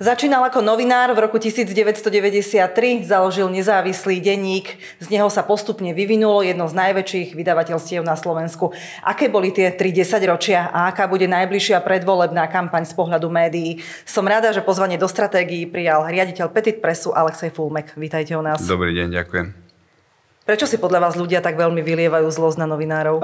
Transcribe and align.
Začínal 0.00 0.40
ako 0.48 0.64
novinár 0.64 1.12
v 1.12 1.28
roku 1.28 1.36
1993, 1.36 2.08
založil 3.04 3.52
nezávislý 3.52 4.16
denník, 4.16 4.80
z 4.96 5.06
neho 5.12 5.28
sa 5.28 5.44
postupne 5.44 5.92
vyvinulo 5.92 6.40
jedno 6.40 6.64
z 6.64 6.72
najväčších 6.72 7.36
vydavateľstiev 7.36 8.00
na 8.00 8.16
Slovensku. 8.16 8.72
Aké 9.04 9.28
boli 9.28 9.52
tie 9.52 9.68
30 9.68 10.24
ročia 10.24 10.72
a 10.72 10.88
aká 10.88 11.04
bude 11.04 11.28
najbližšia 11.28 11.84
predvolebná 11.84 12.48
kampaň 12.48 12.88
z 12.88 12.96
pohľadu 12.96 13.28
médií? 13.28 13.84
Som 14.08 14.24
rada, 14.24 14.56
že 14.56 14.64
pozvanie 14.64 14.96
do 14.96 15.04
stratégií 15.04 15.68
prijal 15.68 16.08
riaditeľ 16.08 16.48
Petit 16.48 16.80
Pressu 16.80 17.12
Alexej 17.12 17.52
Fulmek. 17.52 17.92
Vítajte 17.92 18.32
u 18.32 18.40
nás. 18.40 18.64
Dobrý 18.64 18.96
deň, 18.96 19.20
ďakujem. 19.20 19.52
Prečo 20.48 20.64
si 20.64 20.80
podľa 20.80 21.12
vás 21.12 21.14
ľudia 21.20 21.44
tak 21.44 21.60
veľmi 21.60 21.84
vylievajú 21.84 22.24
zlosť 22.32 22.56
na 22.56 22.64
novinárov? 22.64 23.20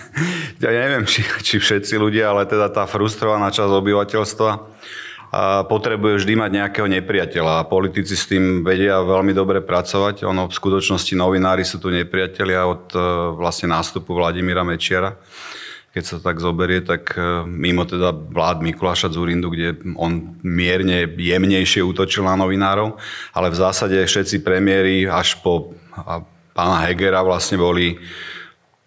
ja 0.64 0.70
neviem, 0.72 1.04
či, 1.04 1.20
či 1.44 1.60
všetci 1.60 2.00
ľudia, 2.00 2.32
ale 2.32 2.48
teda 2.48 2.72
tá 2.72 2.88
frustrovaná 2.88 3.52
časť 3.52 3.68
obyvateľstva 3.68 4.50
potrebuje 5.68 6.22
vždy 6.22 6.34
mať 6.38 6.50
nejakého 6.54 6.88
nepriateľa 6.88 7.60
a 7.60 7.68
politici 7.68 8.14
s 8.16 8.30
tým 8.30 8.64
vedia 8.64 9.02
veľmi 9.02 9.36
dobre 9.36 9.60
pracovať. 9.60 10.24
Ono 10.24 10.48
v 10.48 10.54
skutočnosti 10.54 11.12
novinári 11.12 11.66
sú 11.66 11.82
tu 11.82 11.92
nepriatelia 11.92 12.64
od 12.64 12.94
e, 12.94 12.98
vlastne 13.36 13.68
nástupu 13.68 14.16
Vladimíra 14.16 14.64
Mečiara. 14.64 15.18
Keď 15.92 16.04
sa 16.04 16.16
tak 16.20 16.40
zoberie, 16.40 16.80
tak 16.80 17.12
e, 17.18 17.44
mimo 17.44 17.84
teda 17.84 18.14
vlád 18.14 18.64
Mikuláša 18.64 19.12
Zurindu, 19.12 19.52
kde 19.52 19.76
on 19.98 20.40
mierne 20.40 21.04
jemnejšie 21.04 21.84
útočil 21.84 22.24
na 22.24 22.38
novinárov, 22.38 22.96
ale 23.36 23.52
v 23.52 23.56
zásade 23.60 23.98
všetci 23.98 24.40
premiéry 24.40 25.04
až 25.04 25.36
po 25.42 25.76
pána 26.56 26.86
Hegera 26.88 27.20
vlastne 27.20 27.60
boli 27.60 27.98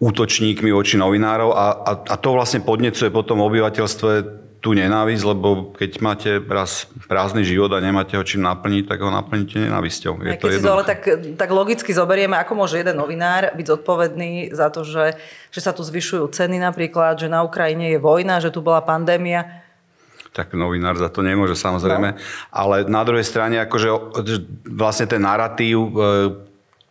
útočníkmi 0.00 0.72
voči 0.72 0.96
novinárov 0.96 1.52
a, 1.52 1.66
a, 1.84 1.92
a 2.10 2.14
to 2.16 2.32
vlastne 2.32 2.64
podnecuje 2.64 3.12
potom 3.12 3.44
obyvateľstve 3.44 4.40
tú 4.60 4.76
nenávisť, 4.76 5.24
lebo 5.24 5.72
keď 5.72 5.90
máte 6.04 6.30
raz 6.36 6.84
prázdny 7.08 7.48
život 7.48 7.72
a 7.72 7.80
nemáte 7.80 8.12
ho 8.12 8.20
čím 8.20 8.44
naplniť, 8.44 8.92
tak 8.92 9.00
ho 9.00 9.08
naplníte 9.08 9.56
nenávisťou. 9.56 10.20
Je 10.20 10.36
keď 10.36 10.40
to 10.40 10.48
si 10.52 10.60
to 10.60 10.76
ale 10.76 10.84
tak, 10.84 11.00
tak 11.40 11.48
logicky 11.48 11.96
zoberieme, 11.96 12.36
ako 12.36 12.60
môže 12.60 12.76
jeden 12.76 13.00
novinár 13.00 13.56
byť 13.56 13.66
zodpovedný 13.66 14.52
za 14.52 14.68
to, 14.68 14.84
že, 14.84 15.16
že 15.48 15.60
sa 15.64 15.72
tu 15.72 15.80
zvyšujú 15.80 16.28
ceny 16.28 16.60
napríklad, 16.60 17.16
že 17.16 17.32
na 17.32 17.40
Ukrajine 17.40 17.96
je 17.96 17.98
vojna, 17.98 18.44
že 18.44 18.52
tu 18.52 18.60
bola 18.60 18.84
pandémia. 18.84 19.64
Tak 20.36 20.52
novinár 20.54 20.94
za 21.00 21.08
to 21.08 21.24
nemôže 21.24 21.56
samozrejme. 21.56 22.14
No. 22.14 22.18
Ale 22.52 22.86
na 22.86 23.02
druhej 23.02 23.24
strane, 23.26 23.58
akože 23.64 23.88
vlastne 24.68 25.08
ten 25.10 25.24
narratív 25.24 25.90
e, 25.90 25.92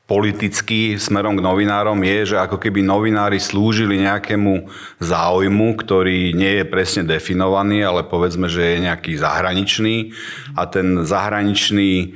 politicky 0.09 0.97
smerom 0.97 1.37
k 1.37 1.45
novinárom 1.45 2.01
je, 2.01 2.33
že 2.33 2.41
ako 2.41 2.57
keby 2.57 2.81
novinári 2.81 3.37
slúžili 3.37 4.01
nejakému 4.01 4.65
záujmu, 4.97 5.77
ktorý 5.77 6.33
nie 6.33 6.59
je 6.59 6.65
presne 6.65 7.05
definovaný, 7.05 7.85
ale 7.85 8.01
povedzme, 8.01 8.49
že 8.49 8.73
je 8.73 8.85
nejaký 8.89 9.21
zahraničný 9.21 10.17
a 10.57 10.65
ten 10.65 11.05
zahraničný 11.05 11.91
e, 12.01 12.07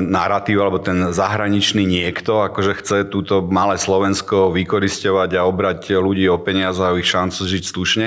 narratív 0.00 0.64
alebo 0.64 0.80
ten 0.80 1.12
zahraničný 1.12 1.84
niekto 1.84 2.48
akože 2.48 2.80
chce 2.80 2.96
túto 3.12 3.44
malé 3.44 3.76
Slovensko 3.76 4.48
vykoristovať 4.48 5.36
a 5.36 5.44
obrať 5.44 5.92
ľudí 6.00 6.24
o 6.32 6.40
peniaze 6.40 6.80
a 6.80 6.96
ich 6.96 7.12
šancu 7.12 7.44
žiť 7.44 7.64
slušne. 7.68 8.06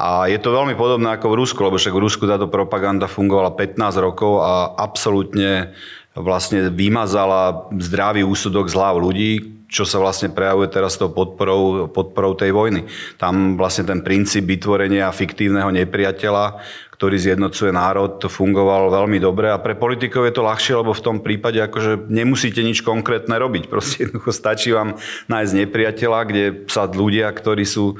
A 0.00 0.32
je 0.32 0.40
to 0.40 0.56
veľmi 0.56 0.80
podobné 0.80 1.12
ako 1.12 1.36
v 1.36 1.38
Rusku, 1.44 1.60
lebo 1.60 1.76
však 1.76 1.92
v 1.92 2.04
Rusku 2.08 2.24
táto 2.24 2.48
propaganda 2.48 3.04
fungovala 3.04 3.52
15 3.52 4.00
rokov 4.00 4.40
a 4.40 4.72
absolútne 4.80 5.76
vlastne 6.14 6.70
vymazala 6.74 7.70
zdravý 7.78 8.26
úsudok 8.26 8.66
z 8.66 8.74
hlav 8.74 8.98
ľudí, 8.98 9.60
čo 9.70 9.86
sa 9.86 10.02
vlastne 10.02 10.34
prejavuje 10.34 10.66
teraz 10.66 10.98
tou 10.98 11.14
podporou, 11.14 11.86
podporou 11.86 12.34
tej 12.34 12.50
vojny. 12.50 12.90
Tam 13.14 13.54
vlastne 13.54 13.86
ten 13.86 14.02
princíp 14.02 14.50
vytvorenia 14.50 15.14
fiktívneho 15.14 15.70
nepriateľa, 15.70 16.58
ktorý 16.98 17.16
zjednocuje 17.16 17.70
národ, 17.70 18.18
fungoval 18.26 18.90
veľmi 18.90 19.22
dobre 19.22 19.48
a 19.48 19.62
pre 19.62 19.78
politikov 19.78 20.26
je 20.26 20.34
to 20.36 20.42
ľahšie, 20.44 20.74
lebo 20.82 20.92
v 20.92 21.04
tom 21.06 21.16
prípade 21.22 21.62
akože 21.62 22.10
nemusíte 22.10 22.60
nič 22.60 22.82
konkrétne 22.82 23.38
robiť. 23.38 23.70
Proste 23.70 24.04
jednoducho 24.04 24.34
stačí 24.34 24.74
vám 24.74 24.98
nájsť 25.30 25.52
nepriateľa, 25.64 26.20
kde 26.26 26.44
sa 26.66 26.90
ľudia, 26.90 27.30
ktorí 27.30 27.62
sú 27.62 27.96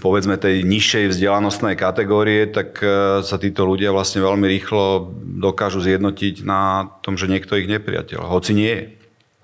povedzme 0.00 0.36
tej 0.36 0.62
nižšej 0.62 1.16
vzdelanostnej 1.16 1.74
kategórie, 1.74 2.46
tak 2.50 2.78
e, 2.84 3.20
sa 3.24 3.36
títo 3.40 3.64
ľudia 3.64 3.90
vlastne 3.90 4.20
veľmi 4.20 4.46
rýchlo 4.46 5.10
dokážu 5.40 5.80
zjednotiť 5.80 6.44
na 6.44 6.92
tom, 7.00 7.16
že 7.16 7.30
niekto 7.30 7.56
ich 7.56 7.70
nepriateľ, 7.70 8.28
hoci 8.28 8.52
nie 8.52 8.72
je. 8.72 8.86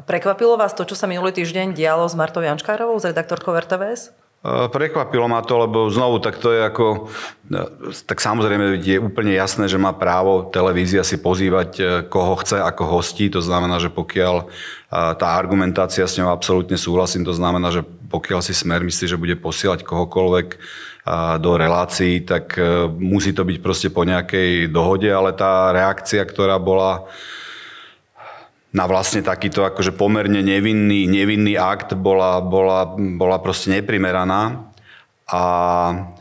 Prekvapilo 0.07 0.61
vás 0.61 0.77
to, 0.77 0.85
čo 0.85 0.95
sa 0.95 1.09
minulý 1.09 1.33
týždeň 1.33 1.73
dialo 1.73 2.05
s 2.07 2.15
Martou 2.15 2.45
Jančkárovou, 2.45 3.01
s 3.01 3.09
redaktorkou 3.09 3.57
RTVS? 3.57 4.26
E, 4.47 4.71
prekvapilo 4.71 5.27
ma 5.27 5.43
to, 5.43 5.59
lebo 5.67 5.91
znovu, 5.91 6.23
tak 6.23 6.39
to 6.39 6.55
je 6.55 6.63
ako, 6.63 7.11
e, 7.51 7.67
tak 8.07 8.23
samozrejme 8.23 8.79
je 8.79 9.03
úplne 9.03 9.35
jasné, 9.35 9.67
že 9.67 9.75
má 9.75 9.91
právo 9.91 10.47
televízia 10.55 11.03
si 11.03 11.19
pozývať 11.19 12.07
koho 12.07 12.39
chce 12.39 12.63
ako 12.63 12.87
hostí, 12.87 13.27
to 13.27 13.43
znamená, 13.43 13.83
že 13.83 13.91
pokiaľ 13.91 14.47
tá 15.19 15.35
argumentácia 15.35 16.07
s 16.07 16.15
ňou 16.15 16.31
absolútne 16.31 16.79
súhlasím, 16.79 17.27
to 17.27 17.35
znamená, 17.35 17.75
že 17.75 17.83
pokiaľ 17.83 18.39
si 18.39 18.55
smer 18.55 18.87
myslí, 18.87 19.11
že 19.11 19.19
bude 19.19 19.35
posielať 19.35 19.83
kohokoľvek 19.83 20.49
do 21.43 21.53
relácií, 21.59 22.23
tak 22.23 22.55
musí 22.95 23.35
to 23.35 23.43
byť 23.43 23.59
proste 23.59 23.91
po 23.91 24.07
nejakej 24.07 24.71
dohode, 24.71 25.11
ale 25.11 25.35
tá 25.35 25.75
reakcia, 25.75 26.23
ktorá 26.23 26.63
bola 26.63 27.11
na 28.77 28.85
vlastne 28.85 29.25
takýto 29.25 29.65
akože 29.65 29.97
pomerne 29.97 30.45
nevinný, 30.45 31.09
nevinný 31.09 31.57
akt 31.57 31.97
bola, 31.97 32.45
bola, 32.45 32.93
bola 32.95 33.41
proste 33.41 33.73
neprimeraná. 33.73 34.69
A 35.27 35.43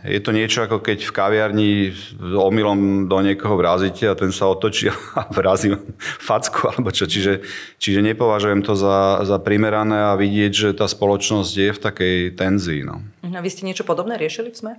je 0.01 0.17
to 0.17 0.33
niečo 0.33 0.65
ako 0.65 0.81
keď 0.81 1.05
v 1.05 1.13
kaviarni 1.13 1.69
omylom 2.17 3.05
do 3.05 3.21
niekoho 3.21 3.53
vrazíte 3.53 4.09
a 4.09 4.17
ten 4.17 4.33
sa 4.33 4.49
otočí 4.49 4.89
a 4.89 4.95
vrazí 5.37 5.69
facku 5.99 6.73
alebo 6.73 6.89
čo. 6.89 7.05
Čiže, 7.05 7.45
čiže 7.77 8.01
nepovažujem 8.01 8.65
to 8.65 8.73
za, 8.73 9.21
za 9.21 9.37
primerané 9.37 10.09
a 10.09 10.17
vidieť, 10.17 10.51
že 10.55 10.69
tá 10.73 10.89
spoločnosť 10.89 11.53
je 11.53 11.69
v 11.69 11.79
takej 11.83 12.15
tenzii. 12.33 12.81
No. 12.81 13.03
A 13.21 13.45
vy 13.45 13.49
ste 13.53 13.67
niečo 13.69 13.85
podobné 13.85 14.17
riešili 14.17 14.49
v 14.49 14.57
SME? 14.57 14.73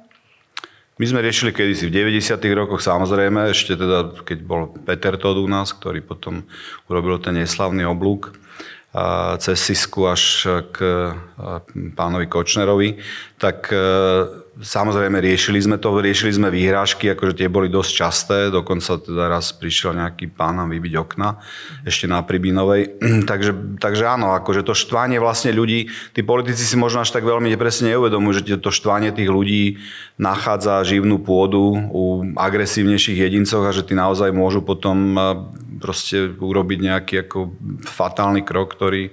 My 0.97 1.05
sme 1.05 1.21
riešili 1.21 1.53
kedysi 1.53 1.93
v 1.93 2.09
90. 2.09 2.41
rokoch 2.57 2.81
samozrejme, 2.81 3.53
ešte 3.53 3.77
teda 3.77 4.17
keď 4.25 4.39
bol 4.41 4.73
Peter 4.81 5.21
Todd 5.21 5.37
u 5.37 5.45
nás, 5.45 5.77
ktorý 5.77 6.01
potom 6.01 6.49
urobil 6.89 7.21
ten 7.21 7.37
neslavný 7.37 7.85
oblúk 7.85 8.33
cez 9.37 9.61
Sisku 9.61 10.09
až 10.09 10.49
k 10.73 10.77
pánovi 11.93 12.33
Kočnerovi, 12.33 12.97
tak 13.37 13.69
e, 13.69 13.77
samozrejme 14.57 15.21
riešili 15.21 15.61
sme 15.61 15.77
to, 15.77 15.93
riešili 16.01 16.33
sme 16.33 16.49
výhrážky, 16.49 17.13
akože 17.13 17.37
tie 17.37 17.49
boli 17.53 17.69
dosť 17.69 17.91
časté, 17.93 18.39
dokonca 18.49 18.97
teda 18.97 19.29
raz 19.29 19.53
prišiel 19.53 19.93
nejaký 19.93 20.33
pán 20.33 20.57
nám 20.57 20.73
vybiť 20.73 20.95
okna, 20.97 21.37
ešte 21.85 22.09
na 22.09 22.25
Pribinovej. 22.25 22.97
takže, 23.31 23.77
takže 23.77 24.05
áno, 24.09 24.33
akože 24.33 24.65
to 24.65 24.73
štvanie 24.73 25.21
vlastne 25.21 25.53
ľudí, 25.53 25.93
tí 26.17 26.25
politici 26.25 26.65
si 26.65 26.77
možno 26.81 27.05
až 27.05 27.13
tak 27.13 27.29
veľmi 27.29 27.53
nepresne 27.53 27.93
neuvedomujú, 27.93 28.33
že 28.41 28.57
to 28.57 28.73
štvanie 28.73 29.13
tých 29.13 29.29
ľudí 29.29 29.77
nachádza 30.17 30.81
živnú 30.89 31.21
pôdu 31.21 31.77
u 31.93 32.25
agresívnejších 32.41 33.29
jedincov 33.29 33.61
a 33.69 33.77
že 33.77 33.85
tí 33.85 33.93
naozaj 33.93 34.33
môžu 34.33 34.65
potom 34.65 34.97
e, 35.13 35.21
proste 35.85 36.33
urobiť 36.33 36.79
nejaký 36.81 37.15
ako 37.29 37.53
fatálny 37.85 38.41
krok, 38.41 38.73
ktorý, 38.73 39.13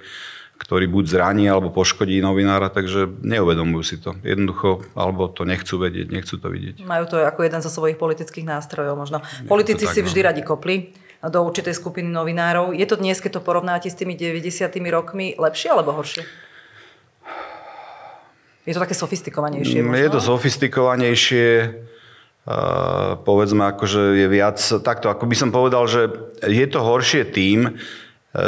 ktorý 0.64 0.88
buď 0.88 1.06
zraní 1.12 1.46
alebo 1.52 1.70
poškodí 1.70 2.24
novinára, 2.24 2.72
takže 2.72 3.06
neuvedomujú 3.22 3.84
si 3.84 3.96
to. 4.00 4.16
Jednoducho, 4.24 4.88
alebo 4.96 5.28
to 5.28 5.44
nechcú 5.44 5.76
vedieť, 5.78 6.08
nechcú 6.10 6.40
to 6.40 6.48
vidieť. 6.48 6.88
Majú 6.88 7.06
to 7.12 7.16
ako 7.20 7.44
jeden 7.44 7.60
zo 7.60 7.70
svojich 7.70 8.00
politických 8.00 8.48
nástrojov 8.48 8.96
možno. 8.96 9.20
Politici 9.46 9.84
tak, 9.84 9.94
si 9.94 10.02
vždy 10.02 10.22
no. 10.24 10.28
radi 10.32 10.42
kopli 10.42 10.76
do 11.24 11.40
určitej 11.44 11.76
skupiny 11.76 12.08
novinárov. 12.08 12.72
Je 12.72 12.88
to 12.88 12.96
dnes, 12.96 13.20
keď 13.20 13.40
to 13.40 13.42
porovnáte 13.44 13.88
s 13.92 13.96
tými 13.96 14.16
90. 14.16 14.72
rokmi, 14.92 15.36
lepšie 15.36 15.72
alebo 15.72 15.96
horšie? 15.96 16.24
Je 18.64 18.72
to 18.72 18.80
také 18.80 18.96
sofistikovanejšie 18.96 19.84
mm, 19.84 19.88
možno? 19.92 20.00
Je 20.00 20.10
to 20.12 20.20
sofistikovanejšie 20.24 21.48
povedzme, 23.24 23.72
akože 23.72 24.20
je 24.20 24.28
viac 24.28 24.60
takto. 24.84 25.08
Ako 25.08 25.24
by 25.24 25.36
som 25.36 25.50
povedal, 25.56 25.88
že 25.88 26.12
je 26.44 26.68
to 26.68 26.84
horšie 26.84 27.32
tým, 27.32 27.72
e, 27.72 27.72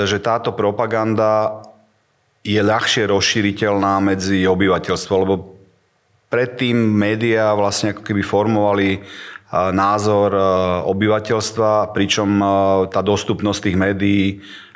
že 0.03 0.19
táto 0.19 0.51
propaganda 0.51 1.63
je 2.45 2.61
ľahšie 2.61 3.09
rozšíriteľná 3.09 3.97
medzi 4.05 4.45
obyvateľstvo, 4.45 5.13
lebo 5.17 5.57
predtým 6.29 6.77
médiá 6.77 7.57
vlastne 7.57 7.97
ako 7.97 8.05
keby 8.05 8.21
formovali 8.21 8.89
e, 8.93 8.99
názor 9.73 10.29
e, 10.29 10.41
obyvateľstva, 10.85 11.89
pričom 11.97 12.29
tá 12.93 13.01
dostupnosť 13.01 13.59
tých 13.65 13.77
médií 13.81 14.25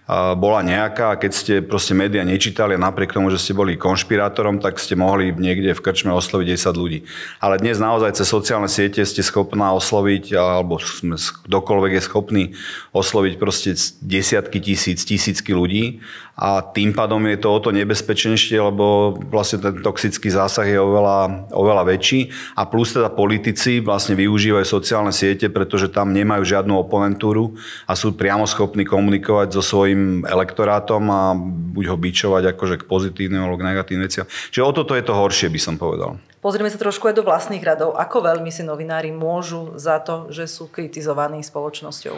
bola 0.10 0.66
nejaká 0.66 1.14
a 1.14 1.20
keď 1.22 1.32
ste 1.32 1.54
proste 1.62 1.94
médiá 1.94 2.26
nečítali 2.26 2.74
a 2.74 2.82
napriek 2.82 3.14
tomu, 3.14 3.30
že 3.30 3.38
ste 3.38 3.54
boli 3.54 3.78
konšpirátorom, 3.78 4.58
tak 4.58 4.82
ste 4.82 4.98
mohli 4.98 5.30
niekde 5.30 5.78
v 5.78 5.84
krčme 5.86 6.10
osloviť 6.10 6.58
10 6.58 6.82
ľudí. 6.82 7.00
Ale 7.38 7.62
dnes 7.62 7.78
naozaj 7.78 8.18
cez 8.18 8.26
sociálne 8.26 8.66
siete 8.66 9.06
ste 9.06 9.22
schopná 9.22 9.70
osloviť, 9.78 10.34
alebo 10.34 10.82
sme, 10.82 11.14
kdokoľvek 11.46 11.92
je 11.94 12.02
schopný 12.02 12.44
osloviť 12.90 13.34
proste 13.38 13.78
desiatky 14.02 14.58
tisíc, 14.58 15.06
tisícky 15.06 15.54
ľudí 15.54 16.02
a 16.40 16.64
tým 16.64 16.96
pádom 16.96 17.20
je 17.28 17.36
to 17.36 17.52
o 17.52 17.60
to 17.60 17.76
nebezpečnejšie, 17.76 18.64
lebo 18.64 19.12
vlastne 19.28 19.60
ten 19.60 19.84
toxický 19.84 20.32
zásah 20.32 20.64
je 20.64 20.80
oveľa, 20.80 21.52
oveľa 21.52 21.84
väčší 21.84 22.32
a 22.56 22.64
plus 22.64 22.96
teda 22.96 23.12
politici 23.12 23.84
vlastne 23.84 24.16
využívajú 24.16 24.64
sociálne 24.64 25.12
siete, 25.12 25.52
pretože 25.52 25.92
tam 25.92 26.16
nemajú 26.16 26.48
žiadnu 26.48 26.80
oponentúru 26.80 27.60
a 27.84 27.92
sú 27.92 28.16
priamo 28.16 28.48
schopní 28.48 28.88
komunikovať 28.88 29.52
so 29.52 29.60
svojím 29.60 30.24
elektorátom 30.24 31.04
a 31.12 31.36
buď 31.76 31.86
ho 31.92 31.98
bičovať 32.00 32.56
akože 32.56 32.76
k 32.80 32.88
pozitívnym 32.88 33.44
alebo 33.44 33.60
k 33.60 33.68
negatívnym 33.76 34.08
veciam. 34.08 34.24
Čiže 34.56 34.64
o 34.64 34.72
toto 34.72 34.96
je 34.96 35.04
to 35.04 35.12
horšie, 35.12 35.52
by 35.52 35.60
som 35.60 35.76
povedal. 35.76 36.16
Pozrieme 36.40 36.72
sa 36.72 36.80
trošku 36.80 37.12
aj 37.12 37.20
do 37.20 37.28
vlastných 37.28 37.60
radov. 37.60 38.00
Ako 38.00 38.24
veľmi 38.24 38.48
si 38.48 38.64
novinári 38.64 39.12
môžu 39.12 39.76
za 39.76 40.00
to, 40.00 40.32
že 40.32 40.48
sú 40.48 40.72
kritizovaní 40.72 41.44
spoločnosťou? 41.44 42.16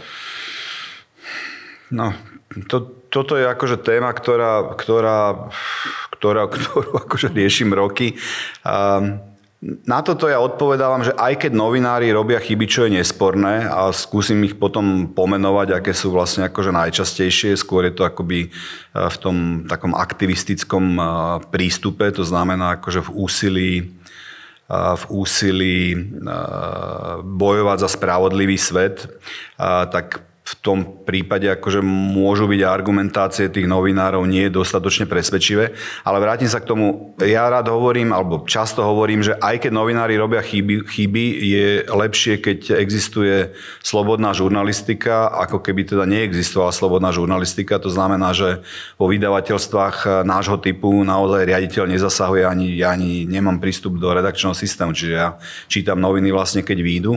No, 1.92 2.16
to, 2.72 3.06
toto 3.12 3.36
je 3.36 3.46
akože 3.48 3.84
téma, 3.84 4.12
ktorá, 4.16 4.76
ktorá, 4.76 5.52
ktorá, 6.16 6.48
ktorú 6.48 7.04
akože 7.04 7.32
riešim 7.36 7.76
roky. 7.76 8.16
Um, 8.64 9.20
na 9.62 10.02
toto 10.02 10.26
ja 10.26 10.42
odpovedávam, 10.42 11.06
že 11.06 11.14
aj 11.14 11.46
keď 11.46 11.52
novinári 11.54 12.10
robia 12.10 12.42
chyby, 12.42 12.66
čo 12.66 12.90
je 12.90 12.98
nesporné 12.98 13.70
a 13.70 13.94
skúsim 13.94 14.42
ich 14.42 14.58
potom 14.58 15.14
pomenovať, 15.14 15.78
aké 15.78 15.94
sú 15.94 16.10
vlastne 16.10 16.50
akože 16.50 16.74
najčastejšie, 16.74 17.54
skôr 17.54 17.86
je 17.86 17.94
to 17.94 18.02
akoby 18.02 18.50
e, 18.50 18.50
v 18.98 19.18
tom 19.22 19.38
takom 19.70 19.94
aktivistickom 19.94 20.98
e, 20.98 21.04
prístupe, 21.54 22.10
to 22.10 22.26
znamená 22.26 22.82
akože 22.82 23.06
v 23.06 23.10
úsilí 23.14 23.72
e, 23.78 23.84
v 24.74 25.04
úsilí 25.14 25.78
bojovať 27.22 27.78
za 27.86 27.90
spravodlivý 27.92 28.58
svet, 28.58 29.06
tak 29.94 30.26
v 30.52 30.54
tom 30.60 30.80
prípade 31.08 31.48
akože 31.48 31.80
môžu 31.86 32.44
byť 32.52 32.62
argumentácie 32.68 33.48
tých 33.48 33.72
novinárov 33.72 34.28
nie 34.28 34.52
dostatočne 34.52 35.08
presvedčivé, 35.08 35.72
ale 36.04 36.18
vrátim 36.20 36.52
sa 36.52 36.60
k 36.60 36.68
tomu, 36.68 37.16
ja 37.24 37.48
rád 37.48 37.72
hovorím, 37.72 38.12
alebo 38.12 38.44
často 38.44 38.84
hovorím, 38.84 39.24
že 39.24 39.40
aj 39.40 39.64
keď 39.64 39.72
novinári 39.72 40.20
robia 40.20 40.44
chyby, 40.44 40.84
chyby 40.92 41.26
je 41.48 41.68
lepšie, 41.88 42.44
keď 42.44 42.60
existuje 42.84 43.56
slobodná 43.80 44.36
žurnalistika, 44.36 45.32
ako 45.32 45.64
keby 45.64 45.88
teda 45.88 46.04
neexistovala 46.04 46.76
slobodná 46.76 47.16
žurnalistika. 47.16 47.80
To 47.80 47.88
znamená, 47.88 48.36
že 48.36 48.60
vo 49.00 49.08
vydavateľstvách 49.08 50.28
nášho 50.28 50.60
typu 50.60 50.92
naozaj 51.08 51.48
riaditeľ 51.48 51.96
nezasahuje, 51.96 52.44
ani 52.44 52.84
ani 52.84 53.24
nemám 53.24 53.64
prístup 53.64 53.96
do 53.96 54.12
redakčného 54.12 54.52
systému, 54.52 54.92
čiže 54.92 55.14
ja 55.16 55.40
čítam 55.72 56.04
noviny 56.04 56.36
vlastne, 56.36 56.60
keď 56.66 56.78
výjdu 56.84 57.14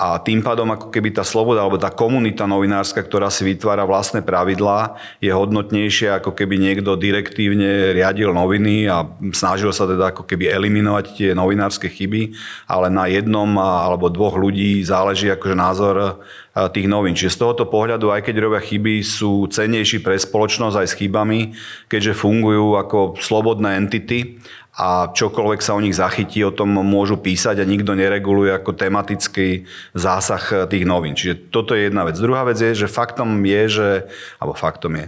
a 0.00 0.16
tým 0.16 0.40
pádom 0.40 0.64
ako 0.72 0.88
keby 0.88 1.12
tá 1.12 1.20
sloboda 1.20 1.60
alebo 1.60 1.76
tá 1.76 1.92
komunita 1.92 2.48
novinárska, 2.48 3.04
ktorá 3.04 3.28
si 3.28 3.44
vytvára 3.44 3.84
vlastné 3.84 4.24
pravidlá, 4.24 4.96
je 5.20 5.28
hodnotnejšia 5.28 6.24
ako 6.24 6.32
keby 6.32 6.56
niekto 6.56 6.96
direktívne 6.96 7.92
riadil 7.92 8.32
noviny 8.32 8.88
a 8.88 9.04
snažil 9.36 9.76
sa 9.76 9.84
teda 9.84 10.16
ako 10.16 10.24
keby 10.24 10.48
eliminovať 10.48 11.04
tie 11.20 11.30
novinárske 11.36 11.92
chyby, 11.92 12.32
ale 12.64 12.88
na 12.88 13.12
jednom 13.12 13.60
alebo 13.60 14.08
dvoch 14.08 14.40
ľudí 14.40 14.80
záleží 14.80 15.28
akože 15.28 15.52
názor 15.52 16.24
tých 16.50 16.90
novín. 16.90 17.14
Čiže 17.14 17.38
z 17.38 17.40
tohoto 17.46 17.64
pohľadu, 17.70 18.10
aj 18.10 18.26
keď 18.26 18.34
robia 18.42 18.58
chyby, 18.58 19.06
sú 19.06 19.46
cennejší 19.46 20.02
pre 20.02 20.18
spoločnosť 20.18 20.76
aj 20.82 20.88
s 20.90 20.98
chybami, 20.98 21.40
keďže 21.86 22.18
fungujú 22.18 22.74
ako 22.74 23.14
slobodné 23.22 23.78
entity 23.78 24.42
a 24.74 25.10
čokoľvek 25.10 25.60
sa 25.62 25.78
o 25.78 25.82
nich 25.82 25.94
zachytí, 25.94 26.42
o 26.42 26.54
tom 26.54 26.74
môžu 26.74 27.18
písať 27.18 27.62
a 27.62 27.68
nikto 27.68 27.94
nereguluje 27.94 28.50
ako 28.54 28.74
tematický 28.74 29.66
zásah 29.94 30.66
tých 30.66 30.86
novín. 30.86 31.14
Čiže 31.14 31.54
toto 31.54 31.74
je 31.74 31.86
jedna 31.86 32.06
vec. 32.06 32.18
Druhá 32.18 32.42
vec 32.46 32.58
je, 32.58 32.74
že 32.74 32.90
faktom 32.90 33.30
je, 33.46 33.62
že, 33.70 33.90
alebo 34.38 34.54
faktom 34.58 34.98
je, 34.98 35.06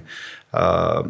uh, 0.54 1.06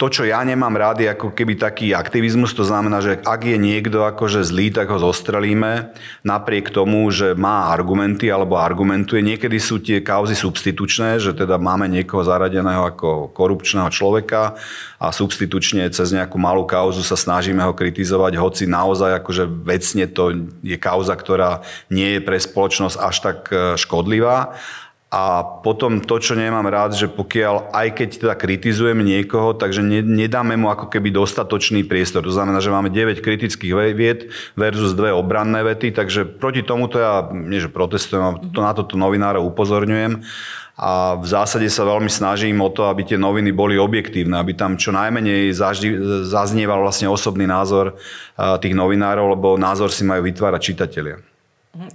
to, 0.00 0.06
čo 0.08 0.24
ja 0.24 0.40
nemám 0.40 0.72
rád, 0.72 1.04
je 1.04 1.12
ako 1.12 1.36
keby 1.36 1.60
taký 1.60 1.92
aktivizmus, 1.92 2.56
to 2.56 2.64
znamená, 2.64 3.04
že 3.04 3.20
ak 3.20 3.44
je 3.44 3.60
niekto 3.60 4.08
akože 4.08 4.40
zlý, 4.40 4.72
tak 4.72 4.88
ho 4.88 4.96
zostrelíme, 4.96 5.92
napriek 6.24 6.72
tomu, 6.72 7.04
že 7.12 7.36
má 7.36 7.68
argumenty 7.68 8.32
alebo 8.32 8.56
argumentuje. 8.56 9.20
Niekedy 9.20 9.60
sú 9.60 9.84
tie 9.84 10.00
kauzy 10.00 10.32
substitučné, 10.32 11.20
že 11.20 11.36
teda 11.36 11.60
máme 11.60 11.92
niekoho 11.92 12.24
zaradeného 12.24 12.88
ako 12.88 13.36
korupčného 13.36 13.92
človeka 13.92 14.56
a 14.96 15.12
substitučne 15.12 15.84
cez 15.92 16.16
nejakú 16.16 16.40
malú 16.40 16.64
kauzu 16.64 17.04
sa 17.04 17.20
snažíme 17.20 17.60
ho 17.68 17.76
kritizovať, 17.76 18.40
hoci 18.40 18.64
naozaj 18.64 19.20
akože 19.20 19.44
vecne 19.44 20.08
to 20.08 20.32
je 20.64 20.76
kauza, 20.80 21.12
ktorá 21.12 21.60
nie 21.92 22.16
je 22.16 22.20
pre 22.24 22.40
spoločnosť 22.40 22.96
až 22.96 23.16
tak 23.20 23.38
e, 23.52 23.76
škodlivá 23.76 24.56
a 25.16 25.40
potom 25.64 26.04
to, 26.04 26.20
čo 26.20 26.36
nemám 26.36 26.68
rád, 26.68 26.92
že 26.92 27.08
pokiaľ, 27.08 27.72
aj 27.72 27.88
keď 27.96 28.08
teda 28.20 28.34
kritizujem 28.36 29.00
niekoho, 29.00 29.56
takže 29.56 29.80
ne, 29.80 30.04
nedáme 30.04 30.60
mu 30.60 30.68
ako 30.68 30.92
keby 30.92 31.08
dostatočný 31.08 31.88
priestor. 31.88 32.20
To 32.20 32.36
znamená, 32.36 32.60
že 32.60 32.68
máme 32.68 32.92
9 32.92 33.24
kritických 33.24 33.96
vied 33.96 34.28
versus 34.60 34.92
dve 34.92 35.16
obranné 35.16 35.64
vety, 35.64 35.96
takže 35.96 36.28
proti 36.28 36.60
tomuto 36.60 37.00
ja, 37.00 37.32
nie 37.32 37.64
že 37.64 37.72
protestujem, 37.72 38.52
to 38.52 38.60
na 38.60 38.76
toto 38.76 39.00
novinárov 39.00 39.40
upozorňujem. 39.56 40.20
A 40.76 41.16
v 41.16 41.24
zásade 41.24 41.72
sa 41.72 41.88
veľmi 41.88 42.12
snažím 42.12 42.60
o 42.60 42.68
to, 42.68 42.84
aby 42.84 43.08
tie 43.08 43.16
noviny 43.16 43.48
boli 43.56 43.80
objektívne, 43.80 44.36
aby 44.36 44.52
tam 44.52 44.76
čo 44.76 44.92
najmenej 44.92 45.56
zaznieval 46.28 46.84
vlastne 46.84 47.08
osobný 47.08 47.48
názor 47.48 47.96
tých 48.36 48.76
novinárov, 48.76 49.32
lebo 49.32 49.56
názor 49.56 49.88
si 49.88 50.04
majú 50.04 50.28
vytvárať 50.28 50.60
čitatelia. 50.60 51.16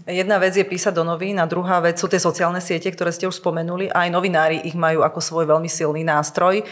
Jedna 0.06 0.38
vec 0.38 0.54
je 0.54 0.66
písať 0.66 0.94
do 0.94 1.04
novín 1.06 1.42
a 1.42 1.50
druhá 1.50 1.81
vec 1.81 1.98
sú 1.98 2.06
tie 2.06 2.22
sociálne 2.22 2.62
siete, 2.62 2.89
ktoré 2.89 3.10
ste 3.10 3.25
už 3.25 3.42
spomenuli. 3.42 3.89
Aj 3.89 4.06
novinári 4.13 4.62
ich 4.62 4.78
majú 4.78 5.01
ako 5.01 5.19
svoj 5.19 5.45
veľmi 5.50 5.66
silný 5.66 6.06
nástroj. 6.06 6.62
E, 6.62 6.63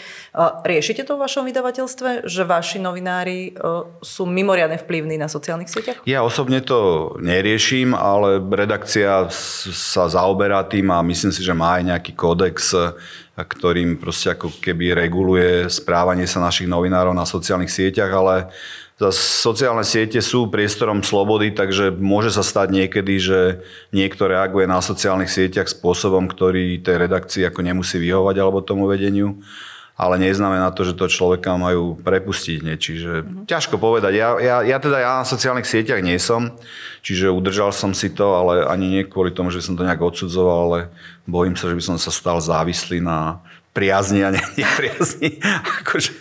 riešite 0.66 1.02
to 1.06 1.18
v 1.18 1.24
vašom 1.26 1.50
vydavateľstve, 1.50 2.30
že 2.30 2.44
vaši 2.46 2.78
novinári 2.78 3.50
e, 3.50 3.52
sú 4.06 4.30
mimoriadne 4.30 4.78
vplyvní 4.78 5.18
na 5.18 5.26
sociálnych 5.26 5.72
sieťach? 5.72 5.98
Ja 6.06 6.22
osobne 6.22 6.62
to 6.62 7.14
neriešim, 7.18 7.98
ale 7.98 8.38
redakcia 8.38 9.30
sa 9.74 10.06
zaoberá 10.06 10.62
tým 10.70 10.94
a 10.94 11.02
myslím 11.02 11.34
si, 11.34 11.42
že 11.42 11.58
má 11.58 11.82
aj 11.82 11.84
nejaký 11.96 12.12
kódex, 12.14 12.76
ktorým 13.40 13.98
proste 13.98 14.36
ako 14.36 14.60
keby 14.60 14.92
reguluje 14.94 15.72
správanie 15.72 16.28
sa 16.28 16.44
našich 16.44 16.68
novinárov 16.68 17.16
na 17.16 17.24
sociálnych 17.24 17.72
sieťach, 17.72 18.12
ale 18.12 18.36
Sociálne 19.08 19.88
siete 19.88 20.20
sú 20.20 20.52
priestorom 20.52 21.08
slobody, 21.08 21.56
takže 21.56 21.96
môže 21.96 22.36
sa 22.36 22.44
stať 22.44 22.68
niekedy, 22.76 23.16
že 23.16 23.40
niekto 23.96 24.28
reaguje 24.28 24.68
na 24.68 24.84
sociálnych 24.84 25.32
sieťach 25.32 25.72
spôsobom, 25.72 26.28
ktorý 26.28 26.84
tej 26.84 27.08
redakcii 27.08 27.48
ako 27.48 27.64
nemusí 27.64 27.96
vyhovať 27.96 28.36
alebo 28.44 28.60
tomu 28.60 28.92
vedeniu 28.92 29.40
ale 30.00 30.16
neznamená 30.16 30.72
to, 30.72 30.88
že 30.88 30.96
to 30.96 31.12
človeka 31.12 31.60
majú 31.60 32.00
prepustiť. 32.00 32.64
Nie? 32.64 32.80
Čiže 32.80 33.12
mm-hmm. 33.20 33.44
ťažko 33.52 33.76
povedať. 33.76 34.16
Ja, 34.16 34.40
ja, 34.40 34.58
ja 34.64 34.80
teda 34.80 35.04
ja 35.04 35.20
na 35.20 35.28
sociálnych 35.28 35.68
sieťach 35.68 36.00
nie 36.00 36.16
som, 36.16 36.56
čiže 37.04 37.28
udržal 37.28 37.76
som 37.76 37.92
si 37.92 38.08
to, 38.08 38.32
ale 38.32 38.64
ani 38.64 38.88
nie 38.88 39.04
kvôli 39.04 39.36
tomu, 39.36 39.52
že 39.52 39.60
som 39.60 39.76
to 39.76 39.84
nejak 39.84 40.00
odsudzoval, 40.00 40.72
ale 40.72 40.80
bojím 41.28 41.60
sa, 41.60 41.68
že 41.68 41.76
by 41.76 41.84
som 41.84 41.98
sa 42.00 42.16
stal 42.16 42.40
závislý 42.40 43.04
na 43.04 43.44
priazni 43.80 44.28
a 44.28 44.36
nepriazni 44.36 45.40
akože 45.80 46.12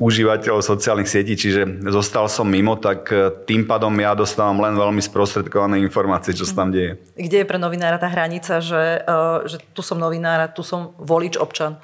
užívateľov 0.00 0.64
sociálnych 0.64 1.04
sietí, 1.04 1.36
čiže 1.36 1.84
zostal 1.92 2.24
som 2.32 2.48
mimo, 2.48 2.80
tak 2.80 3.12
e, 3.12 3.28
tým 3.44 3.68
pádom 3.68 3.92
ja 4.00 4.16
dostávam 4.16 4.56
len 4.64 4.72
veľmi 4.72 5.04
sprostredkované 5.04 5.84
informácie, 5.84 6.32
čo 6.32 6.48
sa 6.48 6.64
tam 6.64 6.72
deje. 6.72 6.96
Kde 7.12 7.44
je 7.44 7.46
pre 7.46 7.60
novinára 7.60 8.00
tá 8.00 8.08
hranica, 8.08 8.64
že, 8.64 9.04
e, 9.04 9.20
že 9.44 9.60
tu 9.76 9.84
som 9.84 10.00
novinár 10.00 10.40
a 10.40 10.48
tu 10.48 10.64
som 10.64 10.96
volič 10.96 11.36
občan? 11.36 11.76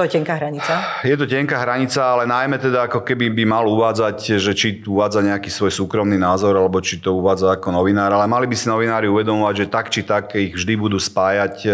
To 0.00 0.08
je 0.08 0.16
tenká 0.16 0.40
hranica? 0.40 1.04
Je 1.04 1.12
to 1.12 1.28
tenká 1.28 1.60
hranica, 1.60 2.00
ale 2.00 2.24
najmä 2.24 2.56
teda 2.56 2.88
ako 2.88 3.04
keby 3.04 3.36
by 3.36 3.44
mal 3.44 3.68
uvádzať, 3.68 4.40
že 4.40 4.56
či 4.56 4.80
uvádza 4.80 5.20
nejaký 5.20 5.52
svoj 5.52 5.76
súkromný 5.76 6.16
názor, 6.16 6.56
alebo 6.56 6.80
či 6.80 7.04
to 7.04 7.20
uvádza 7.20 7.52
ako 7.52 7.68
novinár, 7.68 8.08
ale 8.08 8.24
mali 8.24 8.48
by 8.48 8.56
si 8.56 8.64
novinári 8.72 9.12
uvedomovať, 9.12 9.54
že 9.60 9.66
tak 9.68 9.92
či 9.92 10.00
tak 10.00 10.32
ich 10.40 10.56
vždy 10.56 10.72
budú 10.80 10.96
spájať 10.96 11.54
e, 11.68 11.70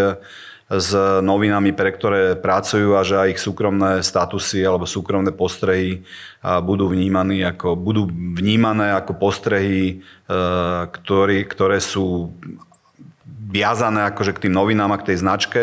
s 0.67 0.91
novinami, 1.23 1.71
pre 1.71 1.95
ktoré 1.95 2.35
pracujú 2.35 2.99
a 2.99 3.01
že 3.07 3.15
aj 3.15 3.27
ich 3.31 3.39
súkromné 3.39 4.03
statusy 4.03 4.67
alebo 4.67 4.83
súkromné 4.83 5.31
postrehy 5.31 6.03
budú, 6.43 6.91
ako, 6.91 7.79
budú 7.79 8.03
vnímané 8.11 8.91
ako 8.91 9.15
postrehy, 9.15 10.03
e, 10.27 10.35
ktorý, 10.91 11.47
ktoré 11.47 11.79
sú 11.79 12.35
viazané 13.47 14.11
akože 14.11 14.35
k 14.35 14.47
tým 14.47 14.53
novinám 14.59 14.91
a 14.91 14.99
k 14.99 15.13
tej 15.13 15.23
značke 15.23 15.61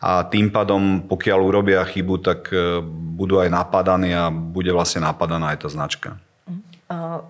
a 0.00 0.24
tým 0.24 0.48
pádom, 0.48 1.04
pokiaľ 1.04 1.38
urobia 1.44 1.84
chybu, 1.84 2.14
tak 2.24 2.48
e, 2.48 2.80
budú 2.88 3.44
aj 3.44 3.52
napadaní 3.52 4.16
a 4.16 4.32
bude 4.32 4.72
vlastne 4.72 5.04
napadaná 5.04 5.52
aj 5.52 5.66
tá 5.66 5.68
značka. 5.68 6.10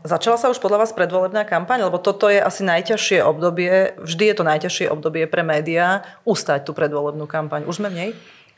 Začala 0.06 0.38
sa 0.38 0.54
už 0.54 0.62
podľa 0.62 0.86
vás 0.86 0.94
predvolebná 0.94 1.42
kampaň, 1.42 1.90
lebo 1.90 1.98
toto 1.98 2.30
je 2.30 2.38
asi 2.38 2.62
najťažšie 2.62 3.26
obdobie, 3.26 3.98
vždy 3.98 4.24
je 4.30 4.34
to 4.38 4.44
najťažšie 4.46 4.86
obdobie 4.86 5.26
pre 5.26 5.42
médiá, 5.42 6.06
ustať 6.22 6.70
tú 6.70 6.72
predvolebnú 6.78 7.26
kampaň. 7.26 7.66
Už 7.66 7.82
sme 7.82 7.90
v 7.90 7.98
nej? 7.98 8.10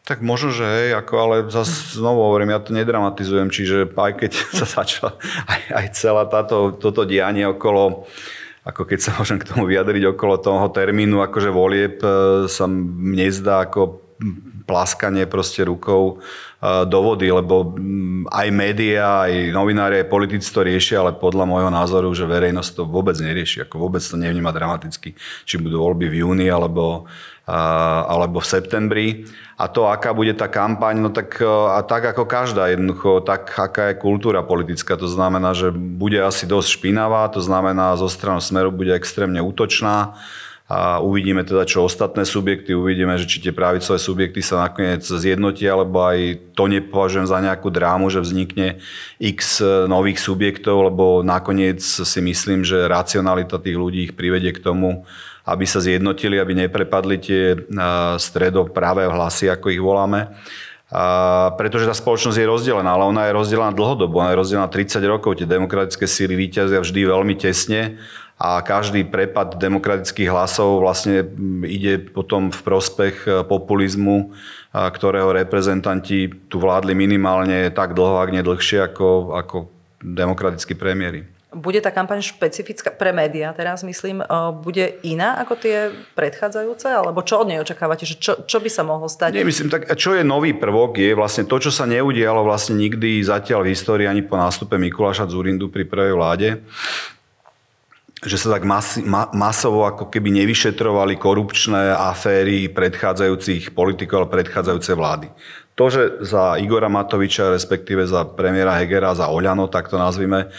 Tak 0.04 0.20
možno, 0.20 0.52
že 0.52 0.64
hej, 0.68 0.88
ako, 1.00 1.14
ale 1.16 1.36
zase 1.48 1.96
znovu 1.96 2.28
hovorím, 2.28 2.52
ja 2.52 2.60
to 2.60 2.76
nedramatizujem, 2.76 3.48
čiže 3.48 3.88
aj 3.96 4.12
keď 4.12 4.32
sa 4.60 4.66
začala 4.68 5.16
aj, 5.48 5.60
aj 5.72 5.86
celá 5.96 6.24
táto, 6.28 6.76
toto 6.76 7.08
dianie 7.08 7.48
okolo 7.48 8.04
ako 8.60 8.84
keď 8.84 8.98
sa 9.00 9.16
môžem 9.16 9.40
k 9.40 9.48
tomu 9.48 9.64
vyjadriť 9.64 10.12
okolo 10.12 10.36
toho 10.36 10.68
termínu, 10.68 11.24
akože 11.24 11.48
volieb 11.48 11.96
e, 12.04 12.44
sa 12.44 12.68
mne 12.68 13.32
zdá 13.32 13.64
ako 13.64 14.04
plaskanie 14.68 15.24
proste 15.24 15.64
rukou 15.64 16.20
do 16.60 16.98
vody, 17.00 17.32
lebo 17.32 17.72
aj 18.28 18.48
médiá, 18.52 19.24
aj 19.24 19.48
novinári, 19.48 20.04
aj 20.04 20.12
politici 20.12 20.52
to 20.52 20.60
riešia, 20.60 21.00
ale 21.00 21.16
podľa 21.16 21.48
môjho 21.48 21.72
názoru, 21.72 22.12
že 22.12 22.28
verejnosť 22.28 22.70
to 22.76 22.82
vôbec 22.84 23.16
nerieši, 23.16 23.64
ako 23.64 23.80
vôbec 23.80 24.04
to 24.04 24.20
nevníma 24.20 24.52
dramaticky, 24.52 25.16
či 25.48 25.54
budú 25.56 25.80
voľby 25.80 26.12
v 26.12 26.20
júni 26.20 26.52
alebo, 26.52 27.08
alebo 27.48 28.44
v 28.44 28.50
septembri. 28.52 29.06
A 29.56 29.72
to, 29.72 29.88
aká 29.88 30.12
bude 30.12 30.36
tá 30.36 30.52
kampaň, 30.52 31.00
no 31.00 31.08
tak, 31.08 31.40
a 31.44 31.80
tak 31.80 32.12
ako 32.12 32.28
každá 32.28 32.68
jednoducho, 32.72 33.24
tak 33.24 33.48
aká 33.56 33.92
je 33.92 34.00
kultúra 34.00 34.44
politická. 34.44 35.00
To 35.00 35.08
znamená, 35.08 35.56
že 35.56 35.72
bude 35.72 36.20
asi 36.20 36.44
dosť 36.44 36.76
špinavá, 36.76 37.24
to 37.32 37.40
znamená, 37.40 37.96
zo 37.96 38.08
strany 38.08 38.44
Smeru 38.44 38.68
bude 38.68 38.92
extrémne 38.92 39.40
útočná 39.40 40.12
a 40.70 41.02
uvidíme 41.02 41.42
teda, 41.42 41.66
čo 41.66 41.82
ostatné 41.82 42.22
subjekty, 42.22 42.78
uvidíme, 42.78 43.18
že 43.18 43.26
či 43.26 43.42
tie 43.42 43.50
pravicové 43.50 43.98
subjekty 43.98 44.38
sa 44.38 44.70
nakoniec 44.70 45.02
zjednotia, 45.02 45.74
alebo 45.74 45.98
aj 46.06 46.38
to 46.54 46.70
nepovažujem 46.70 47.26
za 47.26 47.42
nejakú 47.42 47.74
drámu, 47.74 48.06
že 48.06 48.22
vznikne 48.22 48.78
x 49.18 49.58
nových 49.90 50.22
subjektov, 50.22 50.94
lebo 50.94 51.26
nakoniec 51.26 51.82
si 51.82 52.20
myslím, 52.22 52.62
že 52.62 52.86
racionalita 52.86 53.58
tých 53.58 53.74
ľudí 53.74 54.00
ich 54.06 54.14
privedie 54.14 54.54
k 54.54 54.62
tomu, 54.62 55.02
aby 55.42 55.66
sa 55.66 55.82
zjednotili, 55.82 56.38
aby 56.38 56.54
neprepadli 56.54 57.18
tie 57.18 57.58
stredo 58.22 58.70
práve 58.70 59.02
hlasy, 59.10 59.50
ako 59.50 59.74
ich 59.74 59.82
voláme. 59.82 60.30
A 60.94 61.50
pretože 61.58 61.90
tá 61.90 61.94
spoločnosť 61.98 62.38
je 62.38 62.46
rozdelená, 62.46 62.94
ale 62.94 63.10
ona 63.10 63.26
je 63.26 63.34
rozdelená 63.34 63.74
dlhodobo, 63.74 64.22
ona 64.22 64.34
je 64.34 64.40
rozdelená 64.42 64.70
30 64.70 65.02
rokov. 65.06 65.38
Tie 65.38 65.50
demokratické 65.50 66.06
síly 66.06 66.38
víťazia 66.38 66.78
vždy 66.78 67.10
veľmi 67.10 67.34
tesne 67.34 67.98
a 68.40 68.64
každý 68.64 69.04
prepad 69.04 69.60
demokratických 69.60 70.32
hlasov 70.32 70.80
vlastne 70.80 71.28
ide 71.68 72.00
potom 72.00 72.48
v 72.48 72.60
prospech 72.64 73.16
e, 73.28 73.30
populizmu, 73.44 74.32
ktorého 74.72 75.36
reprezentanti 75.36 76.32
tu 76.48 76.56
vládli 76.56 76.96
minimálne 76.96 77.68
tak 77.68 77.92
dlho, 77.92 78.16
ak 78.16 78.32
nie 78.32 78.40
dlhšie, 78.40 78.80
ako, 78.80 79.36
ako 79.36 79.56
demokratickí 80.00 80.72
premiéry. 80.72 81.28
Bude 81.50 81.82
tá 81.82 81.90
kampaň 81.90 82.22
špecifická 82.22 82.94
pre 82.94 83.10
médiá, 83.12 83.52
teraz 83.52 83.84
myslím, 83.84 84.24
e, 84.24 84.26
bude 84.56 84.96
iná 85.04 85.36
ako 85.44 85.60
tie 85.60 85.92
predchádzajúce? 86.16 86.88
Alebo 86.96 87.20
čo 87.20 87.44
od 87.44 87.50
nej 87.52 87.60
očakávate? 87.60 88.08
Že 88.08 88.16
čo, 88.24 88.32
čo 88.48 88.56
by 88.56 88.70
sa 88.72 88.88
mohlo 88.88 89.04
stať? 89.12 89.36
Nie, 89.36 89.44
myslím, 89.44 89.68
tak 89.68 89.84
čo 90.00 90.16
je 90.16 90.24
nový 90.24 90.56
prvok, 90.56 90.96
je 90.96 91.12
vlastne 91.12 91.44
to, 91.44 91.60
čo 91.60 91.68
sa 91.68 91.84
neudialo 91.84 92.40
vlastne 92.40 92.80
nikdy 92.80 93.20
zatiaľ 93.20 93.68
v 93.68 93.76
histórii 93.76 94.08
ani 94.08 94.24
po 94.24 94.40
nástupe 94.40 94.80
Mikuláša 94.80 95.28
Zurindu 95.28 95.68
pri 95.68 95.84
prvej 95.84 96.16
vláde 96.16 96.48
že 98.20 98.36
sa 98.36 98.60
tak 98.60 98.68
mas, 98.68 99.00
ma, 99.00 99.32
masovo 99.32 99.88
ako 99.88 100.12
keby 100.12 100.28
nevyšetrovali 100.44 101.16
korupčné 101.16 101.96
aféry 101.96 102.68
predchádzajúcich 102.68 103.72
politikov, 103.72 104.28
ale 104.28 104.34
predchádzajúce 104.40 104.92
vlády. 104.92 105.28
To, 105.80 105.88
že 105.88 106.20
za 106.28 106.60
Igora 106.60 106.92
Matoviča, 106.92 107.48
respektíve 107.48 108.04
za 108.04 108.28
premiéra 108.28 108.76
Hegera, 108.76 109.16
za 109.16 109.32
Oľano, 109.32 109.72
tak 109.72 109.88
to 109.88 109.96
nazvime, 109.96 110.52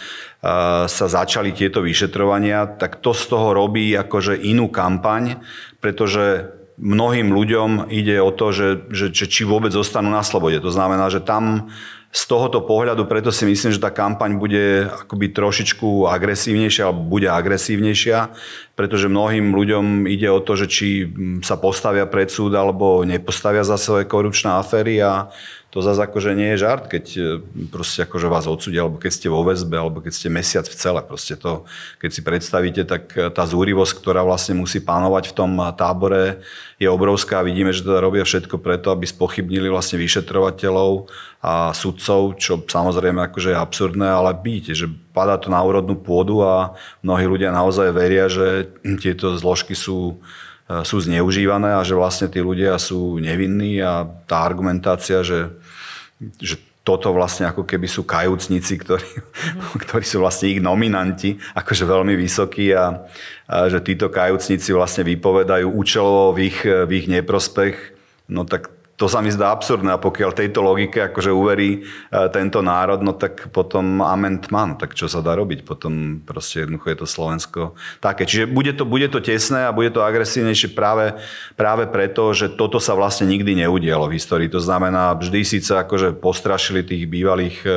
sa 0.90 1.06
začali 1.06 1.54
tieto 1.54 1.78
vyšetrovania, 1.78 2.66
tak 2.66 2.98
to 2.98 3.14
z 3.14 3.30
toho 3.30 3.54
robí 3.54 3.94
akože 3.94 4.34
inú 4.42 4.66
kampaň, 4.66 5.38
pretože 5.78 6.50
mnohým 6.74 7.30
ľuďom 7.30 7.94
ide 7.94 8.18
o 8.18 8.34
to, 8.34 8.50
že, 8.50 8.68
že 8.90 9.30
či 9.30 9.46
vôbec 9.46 9.70
zostanú 9.70 10.10
na 10.10 10.26
slobode. 10.26 10.58
To 10.58 10.74
znamená, 10.74 11.06
že 11.14 11.22
tam 11.22 11.70
z 12.12 12.22
tohoto 12.28 12.60
pohľadu 12.60 13.08
preto 13.08 13.32
si 13.32 13.48
myslím, 13.48 13.72
že 13.72 13.80
tá 13.80 13.88
kampaň 13.88 14.36
bude 14.36 14.84
akoby 14.84 15.32
trošičku 15.32 16.04
agresívnejšia, 16.12 16.84
alebo 16.84 17.08
bude 17.08 17.32
agresívnejšia, 17.32 18.28
pretože 18.76 19.08
mnohým 19.08 19.56
ľuďom 19.56 20.04
ide 20.04 20.28
o 20.28 20.44
to, 20.44 20.60
že 20.60 20.66
či 20.68 20.88
sa 21.40 21.56
postavia 21.56 22.04
pred 22.04 22.28
súd 22.28 22.52
alebo 22.52 23.00
nepostavia 23.08 23.64
za 23.64 23.80
svoje 23.80 24.04
korupčné 24.04 24.52
aféry 24.52 25.00
a 25.00 25.32
to 25.72 25.80
zase 25.80 26.04
akože 26.04 26.36
nie 26.36 26.52
je 26.52 26.68
žart, 26.68 26.84
keď 26.84 27.04
e, 27.16 27.20
proste 27.72 28.04
akože 28.04 28.28
vás 28.28 28.44
odsudia, 28.44 28.84
alebo 28.84 29.00
keď 29.00 29.08
ste 29.08 29.32
vo 29.32 29.40
väzbe, 29.40 29.72
alebo 29.80 30.04
keď 30.04 30.12
ste 30.12 30.28
mesiac 30.28 30.68
v 30.68 30.76
cele. 30.76 31.00
Proste 31.00 31.32
to, 31.32 31.64
keď 31.96 32.10
si 32.12 32.20
predstavíte, 32.20 32.84
tak 32.84 33.16
e, 33.16 33.32
tá 33.32 33.48
zúrivosť, 33.48 34.04
ktorá 34.04 34.20
vlastne 34.20 34.60
musí 34.60 34.84
pánovať 34.84 35.32
v 35.32 35.36
tom 35.40 35.56
tábore, 35.72 36.44
je 36.76 36.92
obrovská. 36.92 37.40
Vidíme, 37.40 37.72
že 37.72 37.88
teda 37.88 38.04
robia 38.04 38.20
všetko 38.20 38.60
preto, 38.60 38.92
aby 38.92 39.08
spochybnili 39.08 39.72
vlastne 39.72 39.96
vyšetrovateľov 39.96 41.08
a 41.40 41.72
sudcov, 41.72 42.36
čo 42.36 42.60
samozrejme 42.60 43.32
akože 43.32 43.56
je 43.56 43.58
absurdné, 43.58 44.12
ale 44.12 44.36
vidíte, 44.36 44.76
že 44.76 44.92
padá 45.16 45.40
to 45.40 45.48
na 45.48 45.64
úrodnú 45.64 45.96
pôdu 45.96 46.44
a 46.44 46.76
mnohí 47.00 47.24
ľudia 47.24 47.48
naozaj 47.48 47.96
veria, 47.96 48.28
že 48.28 48.68
tieto 49.02 49.40
zložky 49.40 49.72
sú 49.72 50.20
sú 50.68 50.96
zneužívané 51.02 51.76
a 51.76 51.84
že 51.84 51.98
vlastne 51.98 52.30
tí 52.30 52.40
ľudia 52.40 52.78
sú 52.80 53.20
nevinní 53.20 53.82
a 53.82 54.08
tá 54.24 54.42
argumentácia, 54.46 55.20
že, 55.20 55.52
že 56.40 56.56
toto 56.82 57.14
vlastne 57.14 57.46
ako 57.46 57.62
keby 57.62 57.86
sú 57.86 58.02
kajúcnici, 58.02 58.74
ktorí, 58.78 59.06
mm-hmm. 59.06 59.78
ktorí 59.86 60.04
sú 60.06 60.18
vlastne 60.22 60.50
ich 60.50 60.60
nominanti, 60.62 61.38
akože 61.54 61.86
veľmi 61.86 62.14
vysokí 62.18 62.74
a, 62.74 63.06
a 63.46 63.70
že 63.70 63.78
títo 63.86 64.10
kajúcnici 64.10 64.74
vlastne 64.74 65.06
vypovedajú 65.06 65.66
účelovo 65.70 66.34
v 66.34 66.50
ich, 66.50 66.58
v 66.66 66.90
ich 66.90 67.06
neprospech, 67.06 67.74
no 68.30 68.42
tak 68.42 68.81
to 69.02 69.10
sa 69.10 69.18
mi 69.18 69.34
zdá 69.34 69.50
absurdné 69.50 69.90
a 69.90 69.98
pokiaľ 69.98 70.30
tejto 70.30 70.62
logike 70.62 71.10
akože 71.10 71.34
uverí 71.34 71.82
e, 71.82 72.18
tento 72.30 72.62
národ, 72.62 73.02
no 73.02 73.10
tak 73.10 73.50
potom 73.50 73.98
amentman, 73.98 74.78
tak 74.78 74.94
čo 74.94 75.10
sa 75.10 75.18
dá 75.18 75.34
robiť? 75.34 75.66
Potom 75.66 76.22
proste 76.22 76.62
jednoducho 76.62 76.86
je 76.94 76.98
to 77.02 77.06
Slovensko 77.10 77.60
také. 77.98 78.30
Čiže 78.30 78.46
bude 78.46 78.70
to, 78.78 78.86
bude 78.86 79.10
to 79.10 79.18
tesné 79.18 79.66
a 79.66 79.74
bude 79.74 79.90
to 79.90 80.06
agresívnejšie 80.06 80.70
práve, 80.78 81.18
práve 81.58 81.90
preto, 81.90 82.30
že 82.30 82.54
toto 82.54 82.78
sa 82.78 82.94
vlastne 82.94 83.26
nikdy 83.26 83.66
neudialo 83.66 84.06
v 84.06 84.22
histórii. 84.22 84.46
To 84.54 84.62
znamená, 84.62 85.18
vždy 85.18 85.42
síce 85.42 85.74
akože 85.74 86.14
postrašili 86.22 86.86
tých 86.86 87.10
bývalých 87.10 87.58
e, 87.66 87.74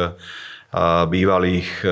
bývalých 1.09 1.69
e, 1.81 1.89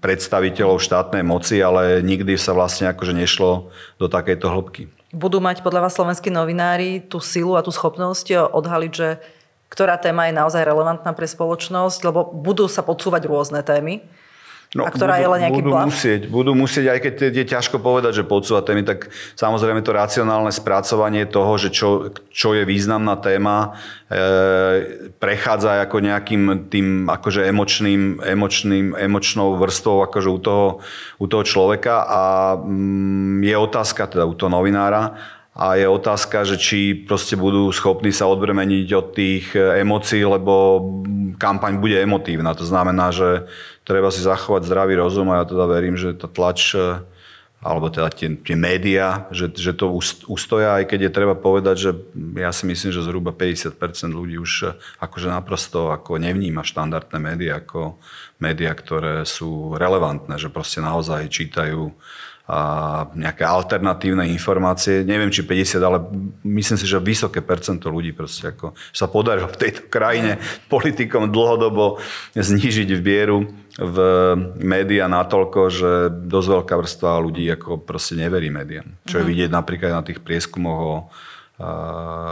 predstaviteľov 0.00 0.80
štátnej 0.80 1.20
moci, 1.20 1.60
ale 1.60 2.00
nikdy 2.00 2.40
sa 2.40 2.56
vlastne 2.56 2.88
akože 2.88 3.12
nešlo 3.12 3.68
do 4.00 4.06
takejto 4.08 4.46
hĺbky. 4.48 5.01
Budú 5.12 5.44
mať 5.44 5.60
podľa 5.60 5.84
vás 5.84 5.92
slovenskí 5.92 6.32
novinári 6.32 7.04
tú 7.04 7.20
silu 7.20 7.52
a 7.52 7.60
tú 7.60 7.68
schopnosť 7.68 8.48
odhaliť, 8.48 8.92
že 8.96 9.20
ktorá 9.68 10.00
téma 10.00 10.32
je 10.32 10.36
naozaj 10.40 10.64
relevantná 10.64 11.12
pre 11.12 11.28
spoločnosť, 11.28 12.08
lebo 12.08 12.32
budú 12.32 12.64
sa 12.64 12.80
podsúvať 12.80 13.28
rôzne 13.28 13.60
témy. 13.60 14.00
No, 14.72 14.88
a 14.88 14.90
ktorá 14.90 15.20
budú, 15.20 15.22
je 15.22 15.28
len 15.28 15.40
nejaký 15.44 15.60
budú 15.60 15.72
musieť, 15.84 16.20
budú 16.32 16.52
musieť, 16.56 16.86
aj 16.96 16.98
keď 17.04 17.14
je 17.28 17.44
ťažko 17.44 17.76
povedať, 17.84 18.12
že 18.16 18.24
podsúvať 18.24 18.72
témy, 18.72 18.82
tak 18.88 19.12
samozrejme 19.36 19.84
to 19.84 19.92
racionálne 19.92 20.48
spracovanie 20.48 21.28
toho, 21.28 21.52
že 21.60 21.68
čo, 21.68 22.08
čo 22.32 22.56
je 22.56 22.64
významná 22.64 23.20
téma, 23.20 23.76
e, 24.08 25.12
prechádza 25.20 25.76
ako 25.84 26.00
nejakým 26.00 26.72
tým 26.72 27.04
akože 27.04 27.44
emočným, 27.52 28.24
emočným, 28.24 28.96
emočnou 28.96 29.60
vrstvou 29.60 30.08
akože 30.08 30.28
u 30.32 30.40
toho, 30.40 30.66
u 31.20 31.26
toho 31.28 31.44
človeka. 31.44 32.08
A 32.08 32.22
mm, 32.56 33.44
je 33.44 33.56
otázka 33.60 34.08
teda 34.08 34.24
u 34.24 34.32
toho 34.32 34.48
novinára, 34.48 35.20
a 35.52 35.76
je 35.76 35.84
otázka, 35.84 36.48
že 36.48 36.56
či 36.56 36.96
proste 36.96 37.36
budú 37.36 37.68
schopní 37.76 38.08
sa 38.08 38.24
odbremeniť 38.24 38.88
od 38.96 39.06
tých 39.12 39.52
emócií, 39.52 40.24
lebo 40.24 40.80
kampaň 41.36 41.76
bude 41.76 42.00
emotívna. 42.00 42.56
To 42.56 42.64
znamená, 42.64 43.12
že 43.12 43.44
treba 43.84 44.08
si 44.08 44.24
zachovať 44.24 44.64
zdravý 44.64 44.96
rozum 44.96 45.28
a 45.28 45.42
ja 45.42 45.44
teda 45.44 45.68
verím, 45.68 46.00
že 46.00 46.16
tá 46.16 46.24
tlač 46.24 46.72
e, 46.72 47.04
alebo 47.60 47.92
teda 47.92 48.08
tie, 48.08 48.32
tie 48.40 48.56
médiá, 48.56 49.28
že, 49.28 49.52
že 49.52 49.76
to 49.76 49.92
ustoja, 50.26 50.80
aj 50.80 50.88
keď 50.88 51.00
je 51.06 51.16
treba 51.20 51.36
povedať, 51.36 51.76
že 51.78 51.90
ja 52.40 52.50
si 52.50 52.64
myslím, 52.64 52.90
že 52.90 53.04
zhruba 53.04 53.36
50% 53.36 53.76
ľudí 54.08 54.40
už 54.40 54.52
e, 54.64 54.66
akože 55.04 55.28
naprosto 55.28 55.92
ako 55.92 56.16
nevníma 56.16 56.64
štandardné 56.64 57.18
médiá 57.20 57.60
ako 57.60 58.00
médiá, 58.40 58.72
ktoré 58.72 59.28
sú 59.28 59.76
relevantné, 59.76 60.40
že 60.40 60.48
proste 60.48 60.80
naozaj 60.80 61.28
čítajú 61.28 61.92
a 62.42 62.58
nejaké 63.14 63.46
alternatívne 63.46 64.26
informácie. 64.34 65.06
Neviem, 65.06 65.30
či 65.30 65.46
50, 65.46 65.78
ale 65.78 66.02
myslím 66.42 66.74
si, 66.74 66.90
že 66.90 66.98
vysoké 66.98 67.38
percento 67.38 67.86
ľudí 67.86 68.10
proste 68.10 68.50
ako 68.50 68.74
sa 68.90 69.06
podarilo 69.06 69.46
v 69.46 69.60
tejto 69.62 69.86
krajine 69.86 70.42
politikom 70.66 71.30
dlhodobo 71.30 72.02
znížiť 72.34 72.90
vieru 72.98 73.46
v 73.78 73.96
médiá 74.58 75.06
natoľko, 75.06 75.60
že 75.70 75.90
dosť 76.12 76.48
veľká 76.60 76.74
vrstva 76.76 77.22
ľudí 77.22 77.46
ako 77.54 77.78
proste 77.78 78.18
neverí 78.18 78.50
médiám. 78.50 78.90
Čo 79.06 79.22
je 79.22 79.24
mhm. 79.24 79.30
vidieť 79.30 79.50
napríklad 79.54 79.90
na 79.94 80.02
tých 80.02 80.18
prieskumoch 80.18 80.80
o 80.82 80.96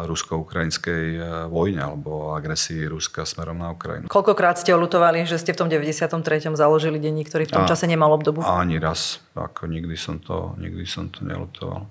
rusko-ukrajinskej 0.07 1.05
e, 1.17 1.21
vojne 1.47 1.83
alebo 1.83 2.35
agresii 2.35 2.91
Ruska 2.91 3.23
smerom 3.23 3.59
na 3.59 3.73
Ukrajinu. 3.73 4.11
Koľkokrát 4.11 4.59
ste 4.59 4.75
olutovali, 4.75 5.23
že 5.25 5.39
ste 5.39 5.55
v 5.55 5.59
tom 5.65 5.69
93. 5.71 6.53
založili 6.59 6.99
denník, 6.99 7.31
ktorý 7.31 7.47
v 7.47 7.53
tom 7.55 7.65
A, 7.65 7.69
čase 7.71 7.87
nemal 7.87 8.11
obdobu? 8.11 8.43
Ani 8.43 8.83
raz. 8.83 9.23
Ako 9.39 9.71
nikdy 9.71 9.95
som 9.95 10.19
to, 10.19 10.59
nikdy 10.59 10.85
som 10.85 11.09
to 11.09 11.23
nelutoval. 11.23 11.87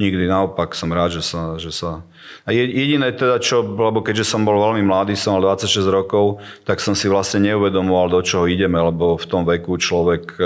Nikdy 0.00 0.24
naopak 0.24 0.72
som 0.72 0.88
rád, 0.88 1.20
že 1.20 1.22
sa, 1.22 1.60
že 1.60 1.68
sa... 1.68 2.00
A 2.48 2.50
jediné 2.56 3.12
teda 3.12 3.36
čo, 3.38 3.60
lebo 3.60 4.00
keďže 4.00 4.24
som 4.24 4.40
bol 4.40 4.56
veľmi 4.56 4.80
mladý, 4.88 5.12
som 5.12 5.36
mal 5.36 5.52
26 5.52 5.84
rokov, 5.92 6.40
tak 6.64 6.80
som 6.80 6.96
si 6.96 7.12
vlastne 7.12 7.44
neuvedomoval, 7.44 8.08
do 8.08 8.20
čoho 8.24 8.48
ideme, 8.48 8.80
lebo 8.80 9.20
v 9.20 9.26
tom 9.28 9.44
veku 9.44 9.76
človek 9.76 10.24
e, 10.40 10.44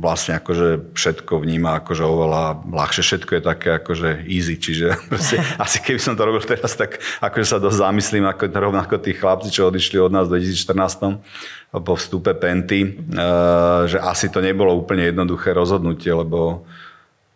vlastne 0.00 0.36
akože 0.36 0.92
všetko 0.92 1.40
vníma 1.40 1.80
akože 1.80 2.04
oveľa 2.04 2.68
ľahšie, 2.68 3.00
všetko 3.00 3.32
je 3.32 3.42
také 3.42 3.68
akože 3.80 4.28
easy, 4.28 4.60
čiže 4.60 4.92
proste, 5.10 5.40
asi 5.64 5.80
keby 5.80 5.96
som 5.96 6.20
to 6.20 6.28
robil 6.28 6.44
teraz, 6.44 6.76
tak 6.76 7.00
akože 7.24 7.46
sa 7.48 7.56
dosť 7.56 7.80
zamyslím, 7.80 8.28
ako 8.28 8.52
rovnako 8.52 9.00
tí 9.00 9.16
chlapci, 9.16 9.48
čo 9.48 9.72
odišli 9.72 9.96
od 9.96 10.12
nás 10.12 10.28
v 10.28 10.44
2014 10.44 11.16
po 11.80 11.94
vstupe 11.96 12.36
Penty, 12.36 12.80
e, 12.84 12.88
že 13.88 13.96
asi 14.04 14.28
to 14.28 14.44
nebolo 14.44 14.76
úplne 14.76 15.08
jednoduché 15.08 15.56
rozhodnutie, 15.56 16.12
lebo 16.12 16.68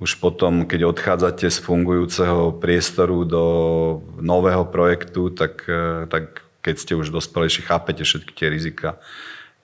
už 0.04 0.21
potom, 0.21 0.68
keď 0.68 0.90
odchádzate 0.90 1.49
z 1.49 1.59
fungujúceho 1.64 2.61
priestoru 2.61 3.25
do 3.25 3.44
nového 4.21 4.68
projektu, 4.68 5.33
tak, 5.33 5.64
e, 5.64 6.04
tak 6.12 6.44
keď 6.61 6.75
ste 6.76 6.92
už 6.92 7.09
dospelejší, 7.09 7.64
chápete 7.64 8.04
všetky 8.04 8.33
tie 8.37 8.52
rizika, 8.52 9.00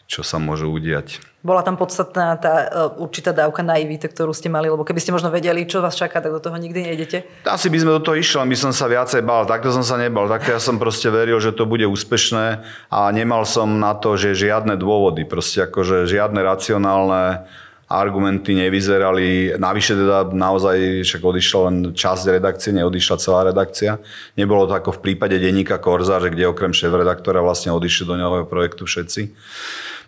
čo 0.09 0.25
sa 0.25 0.41
môžu 0.41 0.73
udiať. 0.73 1.30
Bola 1.41 1.65
tam 1.65 1.81
podstatná 1.81 2.37
tá 2.37 2.69
e, 2.69 3.01
určitá 3.01 3.33
dávka 3.33 3.65
naivity, 3.65 4.13
ktorú 4.13 4.37
ste 4.37 4.53
mali, 4.53 4.69
lebo 4.69 4.85
keby 4.85 5.01
ste 5.01 5.09
možno 5.09 5.33
vedeli, 5.33 5.65
čo 5.65 5.81
vás 5.81 5.97
čaká, 5.97 6.21
tak 6.21 6.37
do 6.37 6.41
toho 6.41 6.53
nikdy 6.61 6.85
nejdete? 6.85 7.25
Asi 7.49 7.73
by 7.73 7.81
sme 7.81 7.97
do 7.97 8.05
toho 8.05 8.21
išli, 8.21 8.45
by 8.45 8.59
som 8.61 8.77
sa 8.77 8.85
viacej 8.85 9.25
bál. 9.25 9.49
Takto 9.49 9.73
som 9.73 9.81
sa 9.81 9.97
nebal. 9.97 10.29
Takto 10.29 10.53
ja 10.53 10.61
som 10.61 10.77
proste 10.77 11.09
veril, 11.09 11.41
že 11.41 11.57
to 11.57 11.65
bude 11.65 11.89
úspešné 11.89 12.61
a 12.93 13.09
nemal 13.17 13.49
som 13.49 13.81
na 13.81 13.97
to, 13.97 14.21
že 14.21 14.37
žiadne 14.37 14.77
dôvody, 14.77 15.25
proste 15.25 15.65
akože 15.65 16.05
žiadne 16.05 16.45
racionálne 16.45 17.49
argumenty 17.89 18.53
nevyzerali. 18.55 19.57
Navyše 19.57 19.97
teda 19.97 20.29
naozaj 20.37 21.09
však 21.09 21.25
odišla 21.25 21.61
len 21.73 21.77
časť 21.97 22.37
redakcie, 22.37 22.71
neodišla 22.77 23.17
celá 23.17 23.49
redakcia. 23.49 23.97
Nebolo 24.37 24.69
to 24.69 24.77
ako 24.77 25.01
v 25.01 25.03
prípade 25.09 25.41
denníka 25.41 25.81
Korza, 25.81 26.21
že 26.21 26.31
kde 26.31 26.53
okrem 26.53 26.77
šéf-redaktora 26.77 27.41
vlastne 27.41 27.73
odišli 27.73 28.05
do 28.05 28.15
nového 28.21 28.45
projektu 28.45 28.85
všetci 28.85 29.33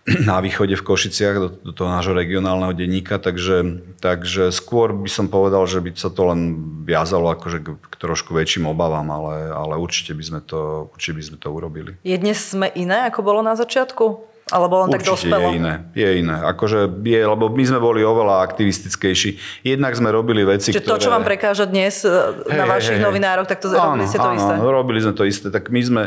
na 0.30 0.42
východe 0.42 0.74
v 0.74 0.82
Košiciach 0.82 1.36
do, 1.38 1.48
do 1.48 1.72
toho 1.72 1.86
nášho 1.86 2.10
regionálneho 2.10 2.74
denníka, 2.74 3.22
takže, 3.22 3.82
takže 4.02 4.50
skôr 4.50 4.90
by 4.90 5.06
som 5.06 5.30
povedal, 5.30 5.62
že 5.70 5.78
by 5.78 5.94
sa 5.94 6.10
to 6.10 6.26
len 6.26 6.58
viazalo 6.82 7.30
akože 7.30 7.58
k, 7.62 7.68
k 7.78 7.94
trošku 8.02 8.34
väčším 8.34 8.66
obavám, 8.66 9.06
ale, 9.14 9.54
ale 9.54 9.74
určite, 9.78 10.10
by 10.18 10.24
sme 10.26 10.40
to, 10.42 10.90
určite 10.90 11.14
by 11.14 11.22
sme 11.22 11.36
to 11.38 11.48
urobili. 11.54 11.94
Je 12.02 12.18
dnes 12.18 12.34
sme 12.34 12.66
iné, 12.74 13.06
ako 13.06 13.22
bolo 13.22 13.40
na 13.46 13.54
začiatku? 13.54 14.31
Alebo 14.50 14.84
len 14.84 14.90
tak 14.90 15.06
dospelo? 15.06 15.54
je 15.54 15.62
iné. 15.62 15.74
Je 15.94 16.08
iné. 16.18 16.36
Akože 16.42 16.90
je, 17.06 17.20
lebo 17.22 17.46
my 17.48 17.64
sme 17.64 17.78
boli 17.78 18.02
oveľa 18.02 18.42
aktivistickejší. 18.42 19.62
Jednak 19.62 19.94
sme 19.94 20.10
robili 20.10 20.42
veci, 20.42 20.74
Čiže 20.74 20.82
ktoré... 20.82 20.98
to, 20.98 21.04
čo 21.06 21.10
vám 21.14 21.24
prekáža 21.24 21.64
dnes 21.70 22.02
hey, 22.02 22.58
na 22.58 22.66
vašich 22.68 22.98
hey, 22.98 23.06
novinároch, 23.06 23.46
tak 23.46 23.62
to 23.62 23.70
áno, 23.72 23.96
robili 23.96 24.04
ste 24.10 24.18
to 24.18 24.28
áno, 24.28 24.36
isté? 24.36 24.52
Robili 24.58 24.98
sme 24.98 25.12
to 25.14 25.24
isté. 25.24 25.46
Tak 25.48 25.70
my 25.72 25.80
sme, 25.80 26.02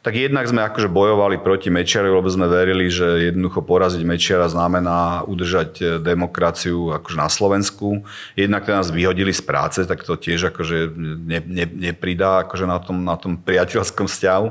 tak 0.00 0.14
jednak 0.16 0.48
sme 0.48 0.64
akože 0.64 0.88
bojovali 0.88 1.42
proti 1.44 1.68
Mečiarovi, 1.68 2.14
lebo 2.14 2.30
sme 2.30 2.46
verili, 2.48 2.88
že 2.88 3.34
jednoducho 3.34 3.60
poraziť 3.66 4.02
Mečiara 4.06 4.48
znamená 4.48 5.26
udržať 5.28 5.70
e, 5.76 5.84
demokraciu 6.00 6.96
akože 6.96 7.16
na 7.20 7.28
Slovensku. 7.28 8.06
Jednak 8.32 8.64
teda 8.64 8.80
nás 8.80 8.88
vyhodili 8.88 9.34
z 9.34 9.42
práce, 9.44 9.82
tak 9.84 10.06
to 10.06 10.16
tiež 10.16 10.54
akože 10.54 10.94
ne, 10.96 11.42
ne, 11.44 11.66
nepridá 11.90 12.48
akože 12.48 12.64
na 12.64 12.78
tom, 12.80 13.02
na 13.02 13.18
tom 13.20 13.36
priateľskom 13.36 14.08
vzťahu. 14.08 14.48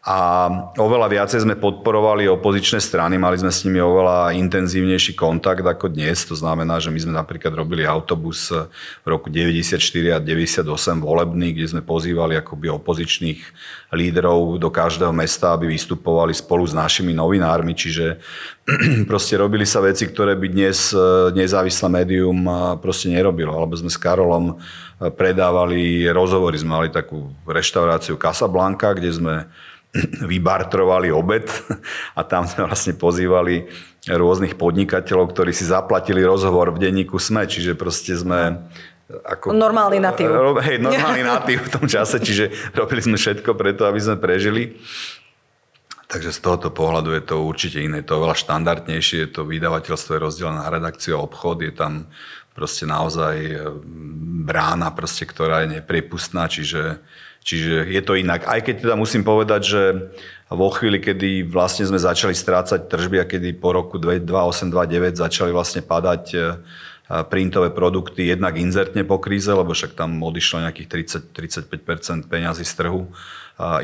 A 0.00 0.48
oveľa 0.80 1.12
viacej 1.12 1.44
sme 1.44 1.60
podporovali 1.60 2.24
opozičné 2.24 2.80
strany, 2.80 3.20
mali 3.20 3.36
sme 3.36 3.52
s 3.52 3.68
nimi 3.68 3.84
oveľa 3.84 4.32
intenzívnejší 4.32 5.12
kontakt 5.12 5.60
ako 5.60 5.92
dnes. 5.92 6.24
To 6.24 6.32
znamená, 6.32 6.80
že 6.80 6.88
my 6.88 7.04
sme 7.04 7.12
napríklad 7.12 7.52
robili 7.52 7.84
autobus 7.84 8.48
v 9.04 9.06
roku 9.06 9.28
94 9.28 9.76
a 10.16 10.16
98 10.16 10.64
volebný, 11.04 11.52
kde 11.52 11.76
sme 11.76 11.82
pozývali 11.84 12.32
akoby 12.40 12.72
opozičných 12.80 13.40
lídrov 13.92 14.56
do 14.56 14.72
každého 14.72 15.12
mesta, 15.12 15.52
aby 15.52 15.68
vystupovali 15.68 16.32
spolu 16.32 16.64
s 16.64 16.72
našimi 16.72 17.12
novinármi. 17.12 17.76
Čiže 17.76 18.24
proste 19.10 19.36
robili 19.36 19.68
sa 19.68 19.84
veci, 19.84 20.08
ktoré 20.08 20.32
by 20.32 20.48
dnes 20.48 20.96
e, 20.96 21.28
nezávislé 21.36 21.92
médium 21.92 22.40
e, 22.48 22.52
proste 22.80 23.12
nerobilo. 23.12 23.52
Alebo 23.52 23.76
sme 23.76 23.92
s 23.92 24.00
Karolom 24.00 24.56
e, 24.56 25.12
predávali 25.12 26.08
rozhovory. 26.08 26.56
Sme 26.56 26.72
mali 26.72 26.88
takú 26.88 27.36
reštauráciu 27.44 28.16
Casablanca, 28.16 28.96
kde 28.96 29.12
sme 29.12 29.34
vybartrovali 30.30 31.10
obed 31.10 31.50
a 32.18 32.22
tam 32.22 32.46
sme 32.46 32.70
vlastne 32.70 32.94
pozývali 32.94 33.66
rôznych 34.06 34.54
podnikateľov, 34.54 35.34
ktorí 35.34 35.50
si 35.50 35.66
zaplatili 35.66 36.22
rozhovor 36.22 36.70
v 36.72 36.88
denníku 36.88 37.18
SME, 37.18 37.50
čiže 37.50 37.74
proste 37.74 38.14
sme 38.14 38.70
ako, 39.10 39.50
normálny 39.50 39.98
natív. 39.98 40.30
Hej, 40.62 40.78
normálny 40.78 41.22
natív 41.34 41.66
v 41.66 41.72
tom 41.74 41.84
čase, 41.90 42.22
čiže 42.22 42.54
robili 42.78 43.02
sme 43.02 43.18
všetko 43.18 43.58
preto, 43.58 43.82
aby 43.90 43.98
sme 43.98 44.16
prežili. 44.22 44.78
Takže 46.10 46.34
z 46.34 46.42
tohoto 46.42 46.74
pohľadu 46.74 47.14
je 47.14 47.22
to 47.22 47.42
určite 47.42 47.78
iné, 47.78 48.02
to 48.02 48.18
oveľa 48.18 48.34
štandardnejšie, 48.34 49.30
to 49.30 49.46
vydavateľstvo 49.46 50.18
je 50.18 50.22
rozdelené 50.22 50.58
na 50.58 50.70
redakciu 50.70 51.18
a 51.18 51.22
obchod, 51.22 51.62
je 51.62 51.70
tam 51.70 52.10
proste 52.50 52.82
naozaj 52.82 53.36
e, 53.46 53.54
brána, 54.42 54.90
proste, 54.90 55.22
ktorá 55.22 55.62
je 55.62 55.78
nepriepustná, 55.78 56.50
čiže 56.50 56.98
Čiže 57.40 57.88
je 57.88 58.02
to 58.04 58.20
inak. 58.20 58.44
Aj 58.44 58.60
keď 58.60 58.84
teda 58.84 58.94
musím 59.00 59.24
povedať, 59.24 59.62
že 59.64 59.82
vo 60.50 60.68
chvíli, 60.74 60.98
kedy 60.98 61.46
vlastne 61.46 61.86
sme 61.86 61.96
začali 61.96 62.34
strácať 62.34 62.90
tržby 62.90 63.22
a 63.22 63.28
kedy 63.28 63.54
po 63.56 63.70
roku 63.70 64.02
2008-2009 64.02 65.14
začali 65.14 65.50
vlastne 65.54 65.80
padať 65.80 66.24
e, 66.34 66.38
printové 67.30 67.70
produkty 67.70 68.26
jednak 68.26 68.58
inzertne 68.58 69.06
po 69.06 69.22
kríze, 69.22 69.46
lebo 69.46 69.70
však 69.70 69.94
tam 69.94 70.18
odišlo 70.18 70.66
nejakých 70.66 71.06
30-35% 71.32 72.26
peňazí 72.26 72.66
z 72.66 72.74
trhu 72.82 73.06
e, 73.06 73.10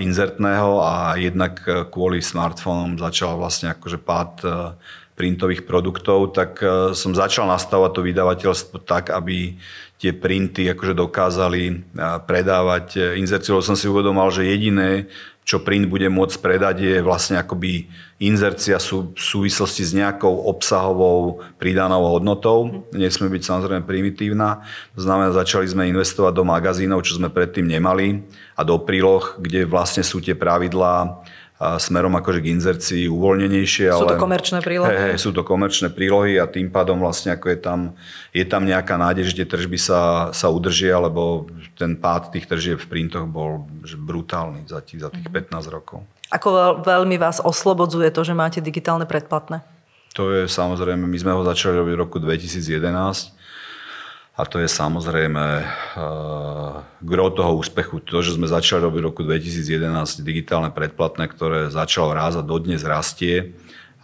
inzertného 0.03 0.83
a 0.83 1.15
jednak 1.15 1.63
e, 1.65 1.87
kvôli 1.87 2.19
smartfónom 2.19 2.99
začal 2.99 3.39
vlastne 3.39 3.71
akože 3.71 4.03
pád 4.03 4.33
printových 5.17 5.65
produktov, 5.65 6.37
tak 6.37 6.61
som 6.93 7.17
začal 7.17 7.49
nastavať 7.49 7.89
to 7.89 8.05
vydavateľstvo 8.05 8.85
tak, 8.85 9.09
aby 9.09 9.57
tie 9.97 10.13
printy 10.13 10.69
akože 10.73 10.93
dokázali 10.93 11.95
predávať 12.29 13.17
inzerciu, 13.17 13.61
som 13.65 13.79
si 13.79 13.89
uvedomal, 13.89 14.29
že 14.29 14.45
jediné, 14.45 15.09
čo 15.47 15.63
print 15.63 15.87
bude 15.87 16.11
môcť 16.11 16.43
predať, 16.43 16.77
je 16.83 16.97
vlastne 17.07 17.39
akoby 17.39 17.87
inzercia 18.19 18.83
sú 18.83 19.15
v 19.15 19.23
súvislosti 19.23 19.87
s 19.87 19.95
nejakou 19.95 20.51
obsahovou 20.51 21.39
pridanou 21.55 22.03
hodnotou. 22.03 22.83
Nesmie 22.91 23.31
byť 23.31 23.43
samozrejme 23.47 23.87
primitívna. 23.87 24.67
To 24.99 25.07
znamená, 25.07 25.31
začali 25.31 25.71
sme 25.71 25.87
investovať 25.87 26.35
do 26.35 26.43
magazínov, 26.43 27.07
čo 27.07 27.23
sme 27.23 27.31
predtým 27.31 27.63
nemali 27.63 28.27
a 28.59 28.67
do 28.67 28.75
príloh, 28.83 29.39
kde 29.39 29.71
vlastne 29.71 30.03
sú 30.03 30.19
tie 30.19 30.35
pravidlá 30.35 31.23
smerom 31.57 32.13
akože 32.21 32.45
k 32.45 32.53
inzercii 32.53 33.05
uvoľnenejšie. 33.09 33.89
Sú 33.89 34.05
to 34.05 34.21
komerčné 34.21 34.61
prílohy? 34.61 34.93
Hej, 34.93 35.01
hej, 35.01 35.17
sú 35.17 35.31
to 35.33 35.41
komerčné 35.41 35.89
prílohy 35.89 36.37
a 36.37 36.45
tým 36.45 36.69
pádom 36.69 37.01
vlastne 37.01 37.33
ako 37.33 37.49
je 37.49 37.59
tam, 37.59 37.81
je 38.37 38.45
tam 38.45 38.69
nejaká 38.69 39.01
nádej, 39.01 39.33
že 39.33 39.41
tie 39.41 39.49
tržby 39.49 39.81
sa, 39.81 40.31
sa 40.37 40.53
udržia, 40.53 41.01
lebo 41.01 41.49
ten 41.81 41.97
pád 41.97 42.29
tých 42.29 42.45
tržieb 42.45 42.77
v 42.77 42.89
printoch 42.93 43.25
bol 43.25 43.65
brutálny 43.83 44.69
za 44.69 44.85
tých, 44.85 45.09
za 45.09 45.09
tých 45.09 45.25
15 45.33 45.49
mhm. 45.49 45.73
rokov. 45.73 46.05
Ako 46.29 46.83
veľmi 46.85 47.17
vás 47.17 47.41
oslobodzuje 47.41 48.13
to, 48.13 48.21
že 48.27 48.37
máte 48.37 48.61
digitálne 48.61 49.09
predplatné? 49.09 49.65
To 50.17 50.33
je 50.33 50.49
samozrejme, 50.49 51.05
my 51.05 51.19
sme 51.21 51.33
ho 51.37 51.45
začali 51.45 51.77
robiť 51.77 51.93
v 51.93 52.01
roku 52.01 52.17
2011 52.21 53.36
a 54.37 54.43
to 54.45 54.61
je 54.61 54.69
samozrejme 54.69 55.65
uh, 55.65 56.85
gro 57.01 57.27
toho 57.33 57.57
úspechu. 57.57 58.05
To, 58.05 58.21
že 58.21 58.37
sme 58.37 58.45
začali 58.45 58.85
robiť 58.85 59.01
v 59.01 59.09
roku 59.09 59.23
2011 59.25 60.21
digitálne 60.21 60.69
predplatné, 60.69 61.25
ktoré 61.33 61.73
začalo 61.73 62.13
rázať, 62.13 62.45
dodnes 62.45 62.85
rastie 62.85 63.57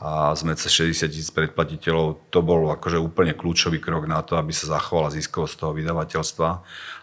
a 0.02 0.34
sme 0.34 0.58
cez 0.58 0.72
60 0.72 1.14
tisíc 1.14 1.30
predplatiteľov, 1.30 2.32
to 2.32 2.42
bol 2.42 2.74
akože 2.74 2.98
úplne 2.98 3.38
kľúčový 3.38 3.78
krok 3.78 4.10
na 4.10 4.18
to, 4.24 4.34
aby 4.34 4.50
sa 4.50 4.74
zachovala 4.74 5.14
ziskovosť 5.14 5.54
toho 5.54 5.72
vydavateľstva. 5.78 6.48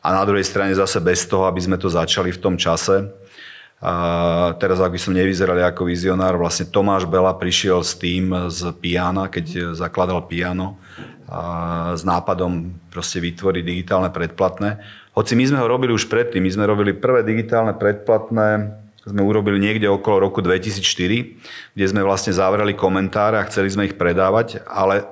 A 0.03 0.07
na 0.11 0.23
druhej 0.27 0.43
strane 0.43 0.75
zase 0.75 0.99
bez 0.99 1.23
toho, 1.23 1.47
aby 1.47 1.63
sme 1.63 1.79
to 1.79 1.87
začali 1.87 2.35
v 2.35 2.41
tom 2.43 2.59
čase, 2.59 3.07
a 3.79 4.59
teraz, 4.59 4.83
ak 4.83 4.91
by 4.91 4.99
som 4.99 5.15
nevyzeral 5.15 5.55
ako 5.63 5.87
vizionár, 5.87 6.35
vlastne 6.35 6.67
Tomáš 6.67 7.07
Bela 7.07 7.31
prišiel 7.31 7.79
s 7.79 7.95
tým 7.95 8.51
z 8.51 8.75
Piana, 8.75 9.31
keď 9.31 9.71
zakladal 9.71 10.27
Piano, 10.27 10.75
s 11.93 12.01
nápadom 12.01 12.73
proste 12.89 13.21
vytvoriť 13.21 13.63
digitálne 13.63 14.09
predplatné. 14.09 14.81
Hoci 15.13 15.37
my 15.37 15.45
sme 15.45 15.61
ho 15.61 15.67
robili 15.69 15.93
už 15.93 16.09
predtým, 16.09 16.41
my 16.41 16.51
sme 16.51 16.65
robili 16.65 16.97
prvé 16.97 17.21
digitálne 17.21 17.77
predplatné, 17.77 18.73
sme 19.05 19.21
urobili 19.21 19.61
niekde 19.61 19.89
okolo 19.89 20.29
roku 20.29 20.41
2004, 20.41 21.77
kde 21.77 21.85
sme 21.85 22.01
vlastne 22.01 22.33
zavreli 22.33 22.73
komentáre 22.73 23.37
a 23.37 23.47
chceli 23.47 23.69
sme 23.69 23.87
ich 23.89 23.95
predávať, 23.97 24.65
ale 24.65 25.05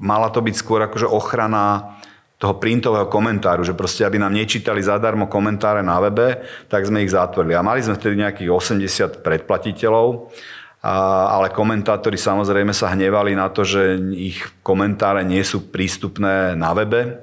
mala 0.00 0.32
to 0.32 0.40
byť 0.40 0.54
skôr 0.56 0.80
akože 0.84 1.08
ochrana 1.08 1.96
toho 2.40 2.56
printového 2.56 3.04
komentáru, 3.12 3.60
že 3.60 3.76
proste, 3.76 4.00
aby 4.00 4.16
nám 4.16 4.32
nečítali 4.32 4.80
zadarmo 4.80 5.28
komentáre 5.28 5.84
na 5.84 6.00
webe, 6.00 6.40
tak 6.72 6.88
sme 6.88 7.04
ich 7.04 7.12
zatvorili. 7.12 7.52
A 7.52 7.60
mali 7.60 7.84
sme 7.84 8.00
vtedy 8.00 8.16
nejakých 8.16 8.48
80 8.48 9.20
predplatiteľov, 9.20 10.32
ale 10.80 11.52
komentátori 11.52 12.16
samozrejme 12.16 12.72
sa 12.72 12.92
hnevali 12.96 13.36
na 13.36 13.52
to, 13.52 13.68
že 13.68 14.00
ich 14.16 14.40
komentáre 14.64 15.20
nie 15.28 15.44
sú 15.44 15.68
prístupné 15.68 16.56
na 16.56 16.72
webe. 16.72 17.20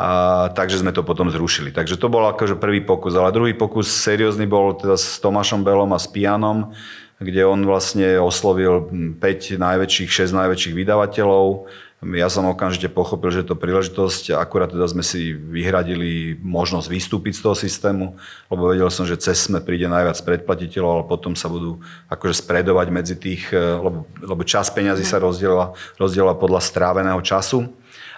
A, 0.00 0.48
takže 0.56 0.80
sme 0.80 0.96
to 0.96 1.04
potom 1.04 1.28
zrušili. 1.28 1.70
Takže 1.70 2.00
to 2.00 2.08
bol 2.08 2.24
akože 2.24 2.56
prvý 2.56 2.80
pokus. 2.80 3.12
Ale 3.14 3.36
druhý 3.36 3.52
pokus 3.52 3.92
seriózny 3.92 4.48
bol 4.48 4.74
teda 4.74 4.96
s 4.96 5.20
Tomášom 5.20 5.60
Belom 5.60 5.92
a 5.92 6.00
s 6.00 6.08
Pianom, 6.08 6.72
kde 7.20 7.44
on 7.44 7.62
vlastne 7.68 8.16
oslovil 8.16 8.88
5 9.20 9.60
najväčších, 9.60 10.08
6 10.08 10.32
najväčších 10.32 10.74
vydavateľov. 10.74 11.68
Ja 12.00 12.32
som 12.32 12.48
okamžite 12.48 12.88
pochopil, 12.88 13.28
že 13.28 13.44
je 13.44 13.52
to 13.52 13.60
príležitosť. 13.60 14.32
Akurát 14.32 14.72
teda 14.72 14.88
sme 14.88 15.04
si 15.04 15.36
vyhradili 15.36 16.32
možnosť 16.40 16.88
vystúpiť 16.88 17.36
z 17.36 17.42
toho 17.44 17.52
systému, 17.52 18.16
lebo 18.48 18.72
vedel 18.72 18.88
som, 18.88 19.04
že 19.04 19.20
cez 19.20 19.44
sme 19.44 19.60
príde 19.60 19.84
najviac 19.84 20.16
predplatiteľov, 20.24 20.90
ale 20.96 21.04
potom 21.04 21.36
sa 21.36 21.52
budú 21.52 21.84
akože 22.08 22.40
spredovať 22.40 22.86
medzi 22.88 23.20
tých, 23.20 23.52
lebo, 23.52 24.08
lebo 24.16 24.42
čas 24.48 24.72
peňazí 24.72 25.04
sa 25.04 25.20
rozdiela, 25.20 25.76
rozdiela 26.00 26.32
podľa 26.32 26.64
stráveného 26.64 27.20
času 27.20 27.68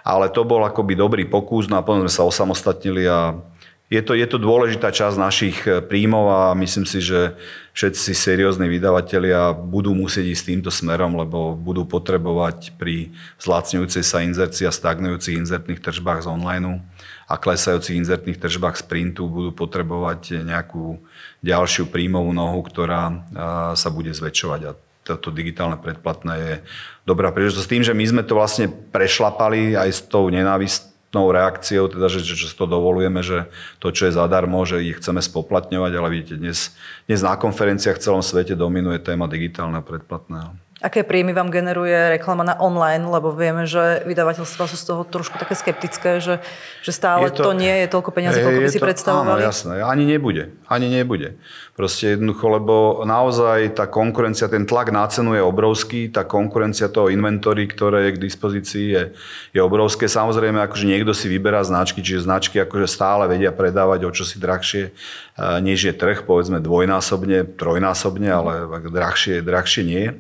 ale 0.03 0.27
to 0.35 0.43
bol 0.43 0.67
akoby 0.67 0.99
dobrý 0.99 1.25
pokus, 1.31 1.71
no 1.71 1.79
a 1.79 1.87
potom 1.87 2.03
sme 2.03 2.11
sa 2.11 2.27
osamostatnili 2.27 3.07
a 3.07 3.39
je 3.93 4.01
to, 4.01 4.17
je 4.17 4.25
to 4.25 4.41
dôležitá 4.41 4.89
časť 4.89 5.17
našich 5.21 5.59
e, 5.69 5.85
príjmov 5.85 6.25
a 6.33 6.41
myslím 6.57 6.89
si, 6.89 7.05
že 7.05 7.37
všetci 7.77 8.17
seriózni 8.17 8.65
vydavatelia 8.73 9.53
budú 9.53 9.93
musieť 9.93 10.33
ísť 10.33 10.45
týmto 10.49 10.71
smerom, 10.73 11.13
lebo 11.21 11.53
budú 11.53 11.85
potrebovať 11.85 12.73
pri 12.81 13.13
zlacňujúcej 13.37 14.01
sa 14.01 14.25
inzercii 14.25 14.65
a 14.65 14.73
stagnujúcich 14.73 15.37
inzertných 15.45 15.85
tržbách 15.85 16.25
z 16.25 16.31
online 16.33 16.81
a 17.29 17.35
klesajúcich 17.37 18.01
inzertných 18.01 18.41
tržbách 18.41 18.81
z 18.81 18.85
printu 18.89 19.29
budú 19.29 19.53
potrebovať 19.53 20.41
nejakú 20.41 20.97
ďalšiu 21.45 21.93
príjmovú 21.93 22.33
nohu, 22.33 22.61
ktorá 22.65 23.25
sa 23.73 23.89
bude 23.89 24.13
zväčšovať. 24.13 24.61
A 24.69 24.77
toto 25.03 25.35
digitálne 25.35 25.81
predplatné 25.81 26.35
je 26.39 26.55
dobrá 27.09 27.33
príležitosť. 27.35 27.69
Tým, 27.69 27.85
že 27.89 27.97
my 27.97 28.05
sme 28.05 28.23
to 28.23 28.39
vlastne 28.39 28.71
prešlapali 28.71 29.75
aj 29.75 29.89
s 29.91 30.01
tou 30.07 30.31
nenávistnou 31.13 31.33
reakciou, 31.33 31.89
teda, 31.93 32.09
že, 32.09 32.25
že, 32.25 32.49
to 32.57 32.65
dovolujeme, 32.65 33.21
že 33.21 33.53
to, 33.79 33.93
čo 33.93 34.09
je 34.09 34.17
zadarmo, 34.17 34.65
že 34.65 34.81
ich 34.81 34.97
chceme 34.97 35.21
spoplatňovať, 35.21 35.93
ale 35.93 36.09
vidíte, 36.09 36.41
dnes, 36.41 36.73
dnes 37.05 37.21
na 37.21 37.37
konferenciách 37.37 38.01
v 38.01 38.05
celom 38.05 38.23
svete 38.25 38.57
dominuje 38.57 38.97
téma 39.05 39.29
digitálne 39.29 39.85
predplatného. 39.85 40.57
Aké 40.83 41.07
príjmy 41.07 41.31
vám 41.31 41.47
generuje 41.55 41.95
reklama 41.95 42.43
na 42.43 42.59
online, 42.59 43.07
lebo 43.07 43.31
vieme, 43.31 43.71
že 43.71 44.03
vydavateľstva 44.03 44.67
sú 44.67 44.75
z 44.75 44.85
toho 44.91 45.07
trošku 45.07 45.39
také 45.39 45.55
skeptické, 45.55 46.19
že, 46.19 46.43
že 46.83 46.91
stále 46.91 47.31
to, 47.31 47.47
to 47.47 47.53
nie 47.55 47.71
je 47.83 47.87
toľko 47.87 48.11
peniazí, 48.11 48.43
koľko 48.43 48.67
by 48.67 48.71
si 48.75 48.83
to, 48.83 48.87
predstavovali? 48.91 49.41
Áno, 49.41 49.47
jasné. 49.47 49.79
Ani 49.79 50.03
nebude. 50.03 50.51
Ani 50.67 50.91
nebude. 50.91 51.39
Proste 51.79 52.19
jednoducho, 52.19 52.47
lebo 52.51 52.75
naozaj 53.07 53.79
tá 53.79 53.87
konkurencia, 53.87 54.51
ten 54.51 54.67
tlak 54.67 54.91
na 54.91 55.07
cenu 55.07 55.39
je 55.39 55.43
obrovský, 55.47 56.11
tá 56.11 56.27
konkurencia 56.27 56.91
toho 56.91 57.09
inventory, 57.15 57.71
ktoré 57.71 58.11
je 58.11 58.19
k 58.19 58.23
dispozícii, 58.27 58.87
je, 58.91 59.03
je 59.55 59.61
obrovské. 59.63 60.11
Samozrejme, 60.11 60.59
akože 60.67 60.91
niekto 60.91 61.15
si 61.15 61.31
vyberá 61.31 61.63
značky, 61.63 62.03
čiže 62.03 62.27
značky 62.27 62.59
akože 62.59 62.91
stále 62.91 63.31
vedia 63.31 63.55
predávať 63.55 64.05
o 64.05 64.11
čosi 64.11 64.43
drahšie, 64.43 64.91
než 65.63 65.79
je 65.89 65.95
trh, 65.95 66.27
povedzme 66.27 66.59
dvojnásobne, 66.59 67.55
trojnásobne, 67.55 68.29
ale 68.29 68.53
drahšie, 68.91 69.47
drahšie 69.47 69.83
nie. 69.87 70.19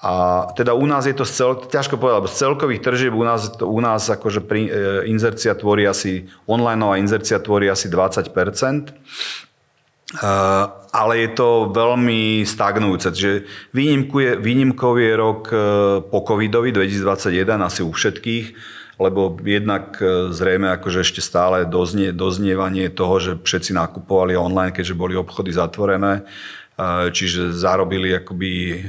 A 0.00 0.48
teda 0.56 0.72
u 0.72 0.88
nás 0.88 1.04
je 1.04 1.12
to 1.12 1.28
cel, 1.28 1.60
ťažko 1.60 2.00
povedať, 2.00 2.24
lebo 2.24 2.32
z 2.32 2.40
celkových 2.40 2.80
tržieb 2.80 3.12
u 3.12 3.20
nás, 3.20 3.52
u 3.60 3.80
nás 3.84 4.08
akože 4.08 4.40
pri, 4.40 4.62
e, 4.64 4.70
inzercia 5.12 5.52
tvorí 5.52 5.84
asi, 5.84 6.24
onlineová 6.48 6.96
inzercia 6.96 7.36
tvorí 7.36 7.68
asi 7.68 7.92
20 7.92 8.24
e, 8.24 8.92
ale 10.90 11.14
je 11.20 11.28
to 11.36 11.68
veľmi 11.68 12.48
stagnujúce. 12.48 13.12
Čiže 13.12 13.44
výnimku 13.76 14.16
je, 14.24 14.32
výnimkou 14.40 14.96
je 14.96 15.12
rok 15.12 15.52
e, 15.52 15.56
po 16.08 16.24
covidovi 16.24 16.72
2021 16.72 17.60
asi 17.60 17.84
u 17.84 17.92
všetkých, 17.92 18.46
lebo 18.96 19.36
jednak 19.44 20.00
e, 20.00 20.32
zrejme 20.32 20.80
akože 20.80 21.04
ešte 21.04 21.20
stále 21.20 21.68
doznie, 21.68 22.16
doznievanie 22.16 22.88
toho, 22.88 23.20
že 23.20 23.32
všetci 23.36 23.76
nakupovali 23.76 24.32
online, 24.32 24.72
keďže 24.72 24.96
boli 24.96 25.12
obchody 25.12 25.52
zatvorené 25.52 26.24
čiže 27.12 27.52
zarobili 27.52 28.16
akoby 28.16 28.80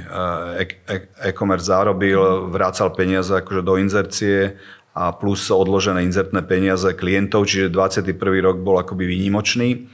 e-commerce 1.28 1.68
zarobil, 1.68 2.48
vrácal 2.48 2.96
peniaze 2.96 3.36
akože 3.36 3.62
do 3.66 3.76
inzercie 3.76 4.56
a 4.96 5.12
plus 5.12 5.48
odložené 5.52 6.04
inzertné 6.04 6.44
peniaze 6.44 6.92
klientov, 6.96 7.48
čiže 7.48 7.72
21. 7.72 8.16
rok 8.44 8.64
bol 8.64 8.80
akoby 8.80 9.08
výnimočný, 9.08 9.88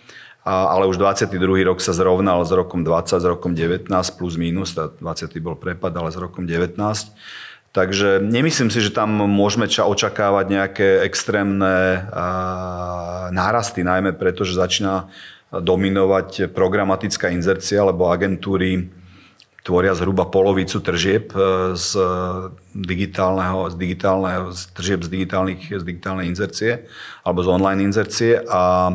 ale 0.46 0.86
už 0.88 1.02
22. 1.02 1.38
rok 1.66 1.82
sa 1.82 1.94
zrovnal 1.94 2.46
s 2.46 2.52
rokom 2.54 2.86
20, 2.86 3.20
s 3.20 3.26
rokom 3.26 3.52
19 3.58 3.90
plus 3.92 4.36
minus, 4.38 4.78
20. 4.78 5.02
bol 5.42 5.58
prepad, 5.58 5.94
ale 5.98 6.14
s 6.14 6.18
rokom 6.18 6.46
19. 6.46 6.78
Takže 7.76 8.24
nemyslím 8.26 8.74
si, 8.74 8.82
že 8.82 8.90
tam 8.90 9.14
môžeme 9.28 9.70
očakávať 9.70 10.46
nejaké 10.50 10.88
extrémne 11.06 12.10
nárasty, 13.30 13.86
najmä 13.86 14.18
preto, 14.18 14.42
že 14.48 14.58
začína 14.58 15.14
dominovať 15.52 16.52
programatická 16.52 17.32
inzercia, 17.32 17.88
lebo 17.88 18.12
agentúry 18.12 18.92
tvoria 19.68 19.92
zhruba 19.92 20.32
polovicu 20.32 20.80
tržieb 20.80 21.36
e, 21.36 21.76
z 21.76 22.00
digitálneho, 22.72 23.68
z 23.68 23.76
digitálneho 23.76 24.56
z 24.56 24.72
tržieb 24.72 25.04
z, 25.04 25.10
digitálnych, 25.12 25.62
z 25.76 25.84
digitálnej 25.84 26.32
inzercie 26.32 26.88
alebo 27.28 27.44
z 27.44 27.48
online 27.52 27.92
inzercie. 27.92 28.40
A 28.48 28.88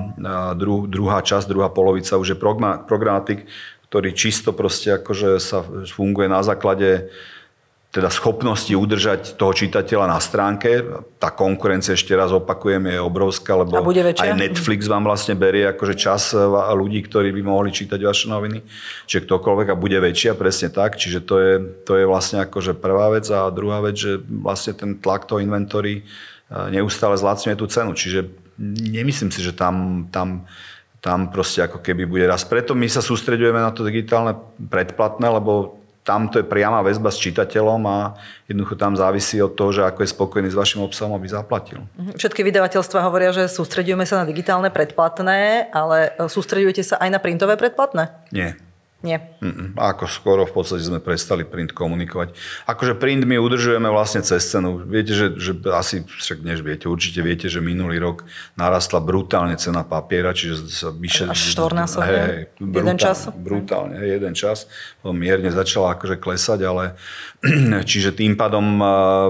dru, 0.57 0.89
druhá 0.89 1.21
časť, 1.21 1.45
druhá 1.45 1.69
polovica 1.69 2.17
už 2.17 2.33
je 2.33 2.41
programatik, 2.89 3.45
ktorý 3.93 4.17
čisto 4.17 4.57
proste 4.57 4.97
akože 4.97 5.37
sa 5.37 5.61
funguje 5.93 6.33
na 6.33 6.41
základe 6.41 7.13
teda 7.93 8.09
schopnosti 8.09 8.73
udržať 8.73 9.37
toho 9.37 9.53
čitateľa 9.53 10.09
na 10.09 10.17
stránke. 10.17 10.81
Tá 11.21 11.29
konkurencia, 11.29 11.93
ešte 11.93 12.17
raz 12.17 12.33
opakujem, 12.33 12.89
je 12.89 12.97
obrovská, 12.97 13.53
lebo 13.53 13.77
aj 14.17 14.33
Netflix 14.33 14.89
vám 14.89 15.05
vlastne 15.05 15.37
berie 15.37 15.69
akože 15.69 16.01
čas 16.01 16.33
ľudí, 16.73 17.05
ktorí 17.05 17.37
by 17.37 17.45
mohli 17.45 17.69
čítať 17.69 18.01
vaše 18.01 18.33
noviny. 18.33 18.65
Čiže 19.05 19.29
ktokoľvek 19.29 19.67
a 19.69 19.77
bude 19.77 20.01
väčšia, 20.01 20.33
presne 20.33 20.73
tak. 20.73 20.97
Čiže 20.97 21.21
to 21.21 21.35
je, 21.37 21.53
to 21.85 22.01
je 22.01 22.09
vlastne 22.09 22.41
akože 22.41 22.81
prvá 22.81 23.13
vec. 23.13 23.29
A 23.29 23.53
druhá 23.53 23.85
vec, 23.85 24.01
že 24.01 24.17
vlastne 24.25 24.73
ten 24.73 24.97
tlak 24.97 25.29
toho 25.29 25.45
inventory 25.45 26.01
e, 26.01 26.03
neustále 26.73 27.21
zlacňuje 27.21 27.61
tú 27.61 27.69
cenu. 27.69 27.93
Čiže 27.93 28.25
nemyslím 28.89 29.29
si, 29.29 29.45
že 29.45 29.53
tam, 29.53 30.09
tam 30.09 30.49
tam 31.03 31.35
proste 31.35 31.67
ako 31.67 31.83
keby 31.83 32.07
bude 32.07 32.23
raz. 32.31 32.47
Preto 32.47 32.79
my 32.79 32.87
sa 32.87 33.03
sústredujeme 33.03 33.59
na 33.59 33.75
to 33.75 33.83
digitálne 33.83 34.39
predplatné, 34.71 35.27
lebo 35.27 35.82
tam 36.03 36.27
to 36.27 36.43
je 36.43 36.47
priama 36.47 36.83
väzba 36.83 37.15
s 37.15 37.23
čitateľom 37.23 37.83
a 37.87 38.19
jednoducho 38.51 38.75
tam 38.75 38.99
závisí 38.99 39.39
od 39.39 39.55
toho, 39.55 39.71
že 39.71 39.83
ako 39.87 40.03
je 40.03 40.11
spokojný 40.11 40.49
s 40.51 40.59
vašim 40.59 40.83
obsahom, 40.83 41.15
aby 41.15 41.31
zaplatil. 41.31 41.87
Mhm. 41.95 42.19
Všetky 42.19 42.43
vydavateľstva 42.43 43.07
hovoria, 43.07 43.31
že 43.31 43.47
sústredujeme 43.47 44.03
sa 44.03 44.23
na 44.23 44.27
digitálne 44.27 44.75
predplatné, 44.75 45.71
ale 45.71 46.19
e, 46.19 46.27
sústredujete 46.27 46.83
sa 46.83 46.99
aj 46.99 47.09
na 47.11 47.19
printové 47.23 47.55
predplatné? 47.55 48.11
Nie. 48.35 48.59
Nie. 49.03 49.19
Mm-mm. 49.43 49.75
Ako 49.75 50.07
skoro 50.07 50.47
v 50.47 50.55
podstate 50.55 50.87
sme 50.87 51.03
prestali 51.03 51.43
print 51.43 51.75
komunikovať. 51.75 52.39
Akože 52.71 52.95
print 52.95 53.27
my 53.27 53.35
udržujeme 53.35 53.91
vlastne 53.91 54.23
cez 54.23 54.47
cenu. 54.47 54.79
Viete, 54.79 55.11
že, 55.11 55.35
že 55.35 55.59
asi, 55.75 56.07
však 56.07 56.39
než 56.47 56.63
viete, 56.63 56.87
určite 56.87 57.19
viete, 57.19 57.51
že 57.51 57.59
minulý 57.59 57.99
rok 57.99 58.23
narastla 58.55 59.03
brutálne 59.03 59.59
cena 59.59 59.83
papiera, 59.83 60.31
čiže 60.31 60.71
sa 60.71 60.89
vyše... 60.95 61.27
Až 61.27 61.51
štvornásobne? 61.51 62.07
Hej, 62.15 62.39
jeden 62.63 62.97
čas? 62.97 63.27
Brutálne, 63.35 63.99
hej, 63.99 64.23
jeden 64.23 64.35
čas. 64.39 64.71
Mierne 65.03 65.51
začala 65.51 65.99
akože 65.99 66.23
klesať, 66.23 66.63
ale 66.63 66.95
čiže 67.91 68.15
tým 68.15 68.39
pádom 68.39 68.79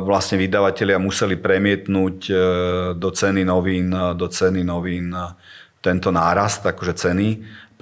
vlastne 0.05 0.37
vydavatelia 0.37 1.01
museli 1.01 1.41
premietnúť 1.41 2.17
e, 2.29 2.33
do 2.93 3.09
ceny 3.09 3.41
novín, 3.49 3.89
do 3.93 4.29
ceny 4.29 4.61
novín 4.61 5.17
tento 5.83 6.15
nárast, 6.15 6.63
akože 6.63 6.95
ceny 6.95 7.27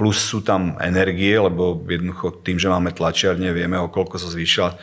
plus 0.01 0.17
sú 0.17 0.41
tam 0.41 0.81
energie, 0.81 1.37
lebo 1.37 1.77
jednoducho 1.85 2.41
tým, 2.41 2.57
že 2.57 2.73
máme 2.73 2.97
tlačiarne, 2.97 3.53
vieme, 3.53 3.77
o 3.77 3.93
koľko 3.93 4.17
sa 4.17 4.33
zvýšila 4.33 4.73
e, 4.73 4.77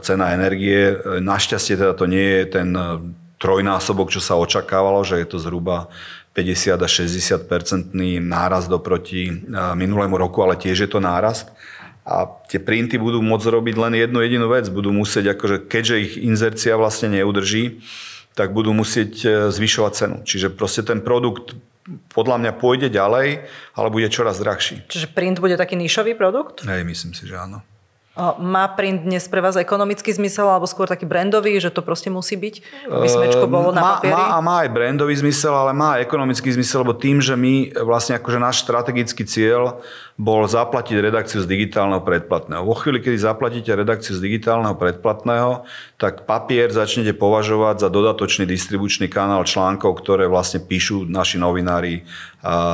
cena 0.00 0.32
energie. 0.32 0.96
E, 0.96 1.20
našťastie 1.20 1.76
teda 1.76 1.92
to 1.92 2.08
nie 2.08 2.40
je 2.40 2.44
ten 2.48 2.72
e, 2.72 3.04
trojnásobok, 3.36 4.08
čo 4.08 4.24
sa 4.24 4.32
očakávalo, 4.40 5.04
že 5.04 5.20
je 5.20 5.28
to 5.28 5.36
zhruba 5.36 5.92
50 6.32 6.72
až 6.72 7.04
60 7.04 7.44
percentný 7.52 8.16
nárast 8.16 8.72
oproti 8.72 9.44
minulému 9.76 10.16
roku, 10.16 10.40
ale 10.40 10.56
tiež 10.56 10.88
je 10.88 10.88
to 10.88 11.04
nárast. 11.04 11.52
A 12.08 12.24
tie 12.48 12.56
printy 12.56 12.96
budú 12.96 13.20
môcť 13.20 13.52
robiť 13.52 13.76
len 13.76 13.92
jednu 13.92 14.24
jedinú 14.24 14.48
vec. 14.48 14.72
Budú 14.72 14.88
musieť, 14.88 15.36
akože, 15.36 15.68
keďže 15.68 15.94
ich 16.00 16.12
inzercia 16.16 16.80
vlastne 16.80 17.12
neudrží, 17.12 17.84
tak 18.32 18.56
budú 18.56 18.72
musieť 18.72 19.20
zvyšovať 19.52 19.92
cenu. 19.92 20.16
Čiže 20.24 20.52
proste 20.52 20.80
ten 20.84 21.04
produkt 21.04 21.56
podľa 22.10 22.36
mňa 22.42 22.52
pôjde 22.58 22.88
ďalej, 22.90 23.46
ale 23.78 23.88
bude 23.88 24.10
čoraz 24.10 24.42
drahší. 24.42 24.82
Čiže 24.90 25.10
print 25.14 25.38
bude 25.38 25.54
taký 25.54 25.78
nišový 25.78 26.18
produkt? 26.18 26.66
Hej, 26.66 26.82
myslím 26.82 27.14
si, 27.14 27.26
že 27.30 27.38
áno. 27.38 27.62
Má 28.40 28.64
print 28.72 29.04
dnes 29.04 29.28
pre 29.28 29.44
vás 29.44 29.60
ekonomický 29.60 30.08
zmysel 30.08 30.48
alebo 30.48 30.64
skôr 30.64 30.88
taký 30.88 31.04
brandový, 31.04 31.60
že 31.60 31.68
to 31.68 31.84
proste 31.84 32.08
musí 32.08 32.32
byť? 32.32 32.88
Aby 32.88 33.08
smečko 33.12 33.44
ehm, 33.44 33.52
bolo 33.52 33.68
na 33.76 34.00
papieri? 34.00 34.16
Má, 34.16 34.40
má, 34.40 34.40
má 34.40 34.54
aj 34.64 34.72
brandový 34.72 35.20
zmysel, 35.20 35.52
ale 35.52 35.76
má 35.76 36.00
aj 36.00 36.08
ekonomický 36.08 36.48
zmysel, 36.56 36.80
lebo 36.80 36.96
tým, 36.96 37.20
že 37.20 37.36
my 37.36 37.76
vlastne 37.84 38.16
akože 38.16 38.40
náš 38.40 38.64
strategický 38.64 39.20
cieľ 39.28 39.84
bol 40.16 40.48
zaplatiť 40.48 40.96
redakciu 40.96 41.44
z 41.44 41.48
digitálneho 41.48 42.00
predplatného. 42.00 42.64
Vo 42.64 42.72
chvíli, 42.72 43.04
kedy 43.04 43.20
zaplatíte 43.20 43.76
redakciu 43.76 44.16
z 44.16 44.24
digitálneho 44.24 44.72
predplatného, 44.72 45.68
tak 46.00 46.24
papier 46.24 46.72
začnete 46.72 47.12
považovať 47.12 47.84
za 47.84 47.88
dodatočný 47.92 48.48
distribučný 48.48 49.12
kanál 49.12 49.44
článkov, 49.44 50.00
ktoré 50.00 50.24
vlastne 50.24 50.64
píšu 50.64 51.04
naši 51.04 51.36
novinári 51.36 52.08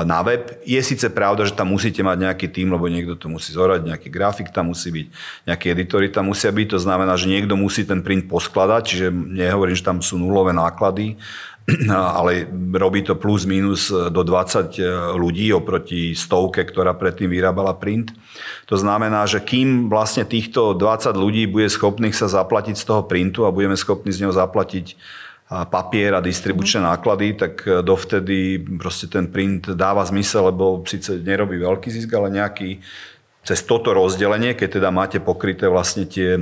na 0.06 0.22
web. 0.22 0.62
Je 0.62 0.78
síce 0.86 1.10
pravda, 1.10 1.42
že 1.42 1.58
tam 1.58 1.74
musíte 1.74 1.98
mať 2.06 2.30
nejaký 2.30 2.46
tým, 2.46 2.70
lebo 2.70 2.86
niekto 2.86 3.18
to 3.18 3.26
musí 3.26 3.50
zorať, 3.50 3.90
nejaký 3.90 4.06
grafik 4.06 4.54
tam 4.54 4.70
musí 4.70 4.94
byť, 4.94 5.06
nejakí 5.50 5.66
editori 5.66 6.14
tam 6.14 6.30
musia 6.30 6.54
byť, 6.54 6.76
to 6.76 6.78
znamená, 6.78 7.18
že 7.18 7.26
niekto 7.26 7.58
musí 7.58 7.82
ten 7.82 8.06
print 8.06 8.30
poskladať, 8.30 8.82
čiže 8.86 9.06
nehovorím, 9.10 9.74
že 9.74 9.82
tam 9.82 9.98
sú 9.98 10.20
nulové 10.20 10.54
náklady, 10.54 11.18
ale 12.18 12.46
robí 12.74 13.06
to 13.06 13.14
plus 13.14 13.46
minus 13.46 13.88
do 13.88 14.22
20 14.22 15.14
ľudí 15.14 15.54
oproti 15.54 16.12
stovke, 16.12 16.66
ktorá 16.66 16.94
predtým 16.98 17.30
vyrábala 17.30 17.78
print. 17.78 18.10
To 18.66 18.74
znamená, 18.74 19.26
že 19.30 19.38
kým 19.38 19.86
vlastne 19.86 20.26
týchto 20.26 20.74
20 20.74 21.14
ľudí 21.14 21.46
bude 21.46 21.70
schopných 21.70 22.14
sa 22.16 22.26
zaplatiť 22.26 22.74
z 22.74 22.84
toho 22.84 23.02
printu 23.06 23.46
a 23.46 23.54
budeme 23.54 23.78
schopní 23.78 24.10
z 24.10 24.26
neho 24.26 24.34
zaplatiť 24.34 24.98
papier 25.68 26.16
a 26.16 26.24
distribučné 26.24 26.80
mm. 26.80 26.88
náklady, 26.88 27.26
tak 27.36 27.54
dovtedy 27.84 28.56
proste 28.80 29.12
ten 29.12 29.28
print 29.28 29.76
dáva 29.76 30.00
zmysel, 30.08 30.48
lebo 30.48 30.80
síce 30.88 31.20
nerobí 31.20 31.60
veľký 31.60 31.92
zisk, 31.92 32.08
ale 32.16 32.32
nejaký 32.32 32.80
cez 33.42 33.58
toto 33.66 33.90
rozdelenie, 33.90 34.54
keď 34.54 34.78
teda 34.78 34.94
máte 34.94 35.18
pokryté 35.18 35.66
vlastne 35.66 36.06
tie 36.06 36.38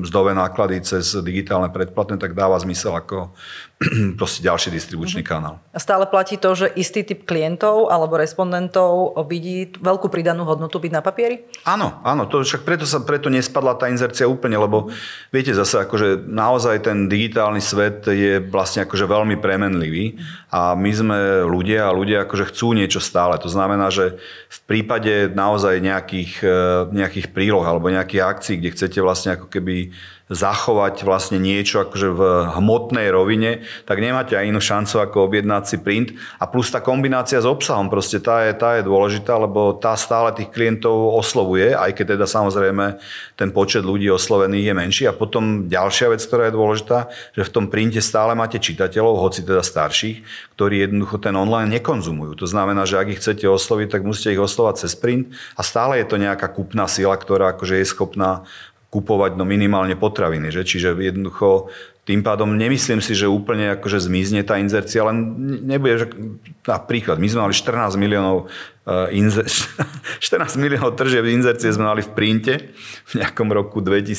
mzdové 0.00 0.32
náklady 0.32 0.80
cez 0.80 1.12
digitálne 1.20 1.68
predplatné, 1.68 2.16
tak 2.16 2.32
dáva 2.32 2.56
zmysel 2.56 2.96
ako 2.96 3.36
proste 4.20 4.44
ďalší 4.44 4.76
distribučný 4.76 5.24
mm-hmm. 5.24 5.40
kanál. 5.40 5.56
A 5.72 5.80
stále 5.80 6.04
platí 6.04 6.36
to, 6.36 6.52
že 6.52 6.68
istý 6.76 7.00
typ 7.00 7.24
klientov 7.24 7.88
alebo 7.88 8.20
respondentov 8.20 9.16
vidí 9.24 9.72
veľkú 9.80 10.12
pridanú 10.12 10.44
hodnotu 10.44 10.76
byť 10.76 10.92
na 10.92 11.00
papieri? 11.00 11.48
Áno, 11.64 11.96
áno, 12.04 12.28
to 12.28 12.44
však 12.44 12.68
preto, 12.68 12.84
sa, 12.84 13.00
preto 13.00 13.32
nespadla 13.32 13.80
tá 13.80 13.88
inzercia 13.88 14.28
úplne, 14.28 14.60
lebo 14.60 14.92
mm-hmm. 14.92 15.32
viete 15.32 15.56
zase, 15.56 15.80
akože 15.88 16.28
naozaj 16.28 16.84
ten 16.84 17.08
digitálny 17.08 17.64
svet 17.64 18.04
je 18.04 18.44
vlastne 18.52 18.84
akože 18.84 19.08
veľmi 19.08 19.40
premenlivý 19.40 20.12
mm-hmm. 20.12 20.52
a 20.52 20.76
my 20.76 20.90
sme 20.92 21.18
ľudia 21.48 21.88
a 21.88 21.96
ľudia 21.96 22.28
akože 22.28 22.52
chcú 22.52 22.76
niečo 22.76 23.00
stále. 23.00 23.40
To 23.40 23.48
znamená, 23.48 23.88
že 23.88 24.20
v 24.52 24.60
prípade 24.68 25.32
naozaj 25.32 25.80
nejakých, 25.80 26.32
eh, 26.44 26.52
nejakých 26.92 27.32
príloh 27.32 27.64
alebo 27.64 27.88
nejakých 27.88 28.28
akcií, 28.28 28.54
kde 28.60 28.76
chcete 28.76 28.98
vlastne 29.00 29.40
ako 29.40 29.48
keby 29.48 29.96
zachovať 30.30 31.02
vlastne 31.02 31.42
niečo 31.42 31.82
akože 31.82 32.08
v 32.14 32.20
hmotnej 32.54 33.10
rovine, 33.10 33.66
tak 33.82 33.98
nemáte 33.98 34.38
aj 34.38 34.46
inú 34.46 34.62
šancu 34.62 35.02
ako 35.02 35.26
objednať 35.26 35.62
si 35.66 35.76
print. 35.82 36.14
A 36.38 36.46
plus 36.46 36.70
tá 36.70 36.78
kombinácia 36.78 37.42
s 37.42 37.50
obsahom, 37.50 37.90
proste 37.90 38.22
tá 38.22 38.46
je, 38.46 38.54
tá 38.54 38.78
je 38.78 38.86
dôležitá, 38.86 39.34
lebo 39.34 39.74
tá 39.74 39.98
stále 39.98 40.30
tých 40.30 40.54
klientov 40.54 41.18
oslovuje, 41.18 41.74
aj 41.74 41.98
keď 41.98 42.14
teda 42.14 42.26
samozrejme 42.30 43.02
ten 43.34 43.50
počet 43.50 43.82
ľudí 43.82 44.06
oslovených 44.06 44.70
je 44.70 44.74
menší. 44.78 45.04
A 45.10 45.18
potom 45.18 45.66
ďalšia 45.66 46.14
vec, 46.14 46.22
ktorá 46.22 46.46
je 46.46 46.54
dôležitá, 46.54 46.98
že 47.34 47.42
v 47.42 47.50
tom 47.50 47.66
printe 47.66 47.98
stále 47.98 48.38
máte 48.38 48.62
čitateľov, 48.62 49.18
hoci 49.18 49.42
teda 49.42 49.66
starších, 49.66 50.22
ktorí 50.54 50.86
jednoducho 50.86 51.18
ten 51.18 51.34
online 51.34 51.74
nekonzumujú. 51.74 52.38
To 52.38 52.46
znamená, 52.46 52.86
že 52.86 53.02
ak 53.02 53.10
ich 53.10 53.18
chcete 53.18 53.50
osloviť, 53.50 53.98
tak 53.98 54.06
musíte 54.06 54.30
ich 54.30 54.38
oslovať 54.38 54.86
cez 54.86 54.94
print 54.94 55.34
a 55.58 55.66
stále 55.66 55.98
je 55.98 56.06
to 56.06 56.22
nejaká 56.22 56.46
kúpna 56.54 56.86
sila, 56.86 57.18
ktorá 57.18 57.58
akože 57.58 57.82
je 57.82 57.86
schopná 57.90 58.46
kupovať 58.90 59.38
no 59.38 59.46
minimálne 59.46 59.94
potraviny. 59.94 60.50
Že? 60.50 60.62
Čiže 60.66 60.88
jednoducho 60.98 61.70
tým 62.10 62.26
pádom 62.26 62.58
nemyslím 62.58 62.98
si, 62.98 63.14
že 63.14 63.30
úplne 63.30 63.78
akože 63.78 64.02
zmizne 64.10 64.42
tá 64.42 64.58
inzercia, 64.58 65.06
len 65.06 65.38
nebude, 65.62 65.94
že 66.02 66.06
napríklad, 66.66 67.22
my 67.22 67.28
sme 67.30 67.46
mali 67.46 67.54
14 67.54 67.94
miliónov, 67.94 68.50
uh, 68.88 69.06
inzer, 69.14 69.46
14 70.18 70.58
miliónov 70.58 70.98
tržieb 70.98 71.22
inzercie 71.30 71.70
sme 71.70 71.86
mali 71.86 72.02
v 72.02 72.10
printe 72.10 72.74
v 73.06 73.12
nejakom 73.14 73.46
roku 73.54 73.78
2000, 73.78 74.10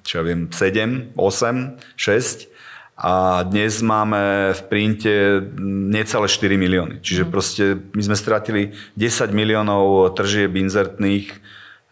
čo 0.00 0.12
ja 0.16 0.22
viem, 0.24 0.48
7, 0.48 1.12
8, 1.12 1.76
6 1.92 2.54
a 2.94 3.42
dnes 3.42 3.82
máme 3.82 4.54
v 4.54 4.62
printe 4.70 5.42
necelé 5.90 6.30
4 6.30 6.54
milióny. 6.54 6.94
Čiže 7.02 7.26
mhm. 7.26 7.30
proste 7.30 7.64
my 7.92 8.02
sme 8.06 8.16
stratili 8.16 8.62
10 8.96 9.34
miliónov 9.34 10.14
tržieb 10.14 10.54
inzertných 10.54 11.42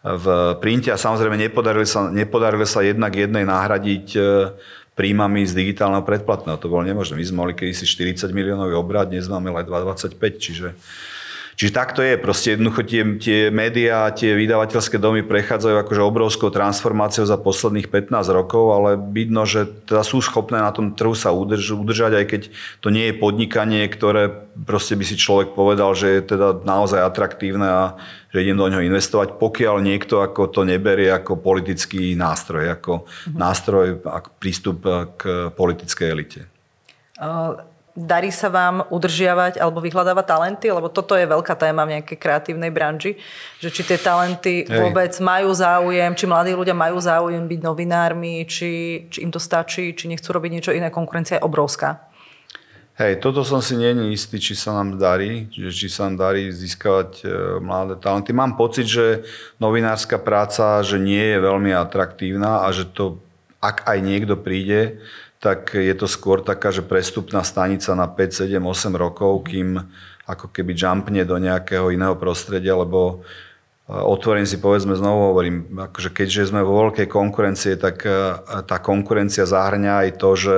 v 0.03 0.59
printe 0.59 0.91
a 0.91 0.99
samozrejme 0.99 1.39
nepodarili 1.39 1.87
sa, 1.87 2.11
nepodarili 2.11 2.67
sa 2.67 2.83
jednak 2.83 3.15
jednej 3.15 3.47
nahradiť 3.47 4.07
e, 4.19 4.21
príjmami 4.99 5.47
z 5.47 5.55
digitálneho 5.55 6.03
predplatného. 6.03 6.59
To 6.59 6.67
bolo 6.67 6.83
nemožné. 6.83 7.15
My 7.15 7.25
sme 7.25 7.39
mali 7.47 7.53
kedysi 7.55 7.87
40 7.87 8.35
miliónový 8.35 8.75
obrad, 8.75 9.15
dnes 9.15 9.31
máme 9.31 9.55
len 9.55 9.63
2,25, 9.63 10.43
čiže 10.43 10.69
Čiže 11.53 11.77
takto 11.77 12.01
je. 12.01 12.17
Proste 12.17 12.57
jednoducho 12.57 12.81
tie, 12.89 13.03
tie 13.21 13.39
médiá, 13.53 14.09
tie 14.13 14.33
vydavateľské 14.33 14.97
domy 14.97 15.21
prechádzajú 15.21 15.77
akože 15.85 16.01
obrovskou 16.01 16.49
transformáciou 16.49 17.29
za 17.29 17.37
posledných 17.37 17.93
15 17.93 18.13
rokov, 18.33 18.73
ale 18.73 18.97
vidno, 18.97 19.45
že 19.45 19.69
teda 19.85 20.01
sú 20.01 20.25
schopné 20.25 20.65
na 20.65 20.73
tom 20.73 20.97
trhu 20.97 21.13
sa 21.13 21.29
udrž, 21.31 21.77
udržať, 21.77 22.13
aj 22.17 22.27
keď 22.29 22.43
to 22.81 22.89
nie 22.89 23.13
je 23.13 23.21
podnikanie, 23.21 23.85
ktoré 23.85 24.33
proste 24.65 24.97
by 24.97 25.05
si 25.05 25.17
človek 25.21 25.53
povedal, 25.53 25.93
že 25.93 26.21
je 26.21 26.37
teda 26.37 26.65
naozaj 26.65 27.05
atraktívne 27.05 27.69
a 27.69 27.85
že 28.33 28.49
idem 28.49 28.57
do 28.57 28.69
neho 28.73 28.81
investovať, 28.81 29.37
pokiaľ 29.37 29.85
niekto 29.85 30.25
ako 30.25 30.49
to 30.49 30.65
neberie 30.65 31.13
ako 31.13 31.37
politický 31.37 32.17
nástroj, 32.17 32.65
ako 32.81 33.05
mm-hmm. 33.05 33.37
nástroj, 33.37 33.87
ako 34.09 34.29
prístup 34.41 34.81
k 35.21 35.53
politickej 35.53 36.07
elite. 36.09 36.41
Uh 37.21 37.72
Darí 37.93 38.33
sa 38.33 38.49
vám 38.49 38.89
udržiavať 38.89 39.61
alebo 39.61 39.85
vyhľadávať 39.85 40.25
talenty? 40.25 40.73
Lebo 40.73 40.89
toto 40.89 41.13
je 41.13 41.29
veľká 41.29 41.53
téma 41.61 41.85
v 41.85 42.01
nejakej 42.01 42.17
kreatívnej 42.17 42.73
branži. 42.73 43.21
Že 43.61 43.69
či 43.69 43.83
tie 43.85 43.99
talenty 44.01 44.65
Hej. 44.65 44.81
vôbec 44.81 45.13
majú 45.21 45.53
záujem, 45.53 46.17
či 46.17 46.25
mladí 46.25 46.57
ľudia 46.57 46.73
majú 46.73 46.97
záujem 46.97 47.45
byť 47.45 47.61
novinármi, 47.61 48.49
či, 48.49 49.05
či 49.13 49.19
im 49.21 49.29
to 49.29 49.37
stačí, 49.37 49.93
či 49.93 50.09
nechcú 50.09 50.33
robiť 50.33 50.51
niečo 50.57 50.73
iné. 50.73 50.89
Konkurencia 50.89 51.37
je 51.37 51.45
obrovská. 51.45 52.13
Hej, 52.97 53.25
toto 53.25 53.41
som 53.41 53.65
si 53.65 53.77
není 53.77 54.13
istý, 54.13 54.37
či 54.37 54.53
sa 54.53 54.77
nám 54.77 55.01
darí, 55.01 55.49
že 55.49 55.73
či 55.73 55.89
sa 55.89 56.09
nám 56.09 56.29
darí 56.29 56.53
získavať 56.53 57.11
e, 57.21 57.27
mladé 57.61 57.97
talenty. 57.97 58.37
Mám 58.37 58.57
pocit, 58.61 58.85
že 58.85 59.25
novinárska 59.57 60.21
práca 60.21 60.81
že 60.85 61.01
nie 61.01 61.21
je 61.21 61.39
veľmi 61.41 61.73
atraktívna 61.73 62.65
a 62.65 62.73
že 62.73 62.89
to, 62.89 63.17
ak 63.65 63.89
aj 63.89 63.99
niekto 64.01 64.37
príde, 64.37 65.01
tak 65.43 65.75
je 65.75 65.91
to 65.99 66.07
skôr 66.07 66.39
taká, 66.39 66.71
že 66.71 66.87
prestupná 66.87 67.43
stanica 67.43 67.91
na 67.99 68.07
5, 68.07 68.47
7, 68.47 68.63
8 68.63 68.95
rokov, 68.95 69.51
kým 69.51 69.75
ako 70.23 70.55
keby 70.55 70.79
jumpne 70.79 71.27
do 71.27 71.35
nejakého 71.35 71.91
iného 71.91 72.15
prostredia, 72.15 72.79
lebo 72.79 73.27
e, 73.91 73.91
otvorím 73.91 74.47
si, 74.47 74.63
povedzme 74.63 74.95
znovu, 74.95 75.35
hovorím, 75.35 75.83
akože 75.91 76.15
keďže 76.15 76.55
sme 76.55 76.63
vo 76.63 76.87
veľkej 76.87 77.11
konkurencie, 77.11 77.75
tak 77.75 78.07
e, 78.07 78.39
tá 78.63 78.79
konkurencia 78.79 79.43
zahrňa 79.43 80.07
aj 80.07 80.11
to, 80.23 80.31
že 80.39 80.57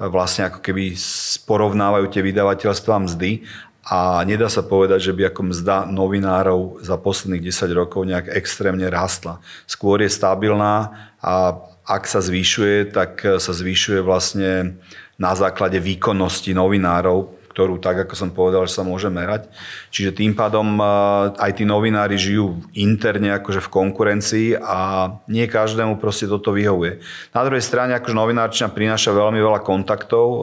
vlastne 0.00 0.48
ako 0.48 0.60
keby 0.64 0.96
porovnávajú 1.44 2.08
tie 2.12 2.24
vydavateľstva 2.24 3.08
mzdy 3.08 3.44
a 3.86 4.20
nedá 4.24 4.48
sa 4.50 4.64
povedať, 4.66 5.12
že 5.12 5.16
by 5.16 5.30
ako 5.30 5.42
mzda 5.52 5.76
novinárov 5.88 6.84
za 6.84 6.98
posledných 7.00 7.52
10 7.52 7.70
rokov 7.72 8.02
nejak 8.04 8.32
extrémne 8.32 8.88
rastla. 8.92 9.40
Skôr 9.64 10.04
je 10.04 10.10
stabilná 10.12 10.92
a 11.22 11.54
ak 11.86 12.10
sa 12.10 12.18
zvyšuje, 12.18 12.90
tak 12.90 13.22
e, 13.22 13.38
sa 13.38 13.52
zvyšuje 13.54 14.02
vlastne 14.02 14.82
na 15.16 15.32
základe 15.38 15.78
výkonnosti 15.78 16.52
novinárov, 16.52 17.32
ktorú 17.54 17.80
tak, 17.80 18.04
ako 18.04 18.14
som 18.18 18.30
povedal, 18.34 18.68
že 18.68 18.76
sa 18.76 18.84
môže 18.84 19.08
merať. 19.08 19.48
Čiže 19.88 20.18
tým 20.18 20.34
pádom 20.34 20.76
e, 20.76 20.84
aj 21.38 21.52
tí 21.56 21.64
novinári 21.64 22.18
žijú 22.18 22.58
interne 22.74 23.32
akože 23.38 23.62
v 23.62 23.72
konkurencii 23.72 24.48
a 24.58 25.08
nie 25.30 25.46
každému 25.46 26.02
proste 26.02 26.26
toto 26.26 26.50
vyhovuje. 26.50 27.00
Na 27.32 27.46
druhej 27.46 27.62
strane 27.62 27.94
akože 27.96 28.18
novinárčina 28.18 28.68
prináša 28.68 29.14
veľmi 29.14 29.38
veľa 29.38 29.62
kontaktov 29.62 30.26
e, 30.26 30.38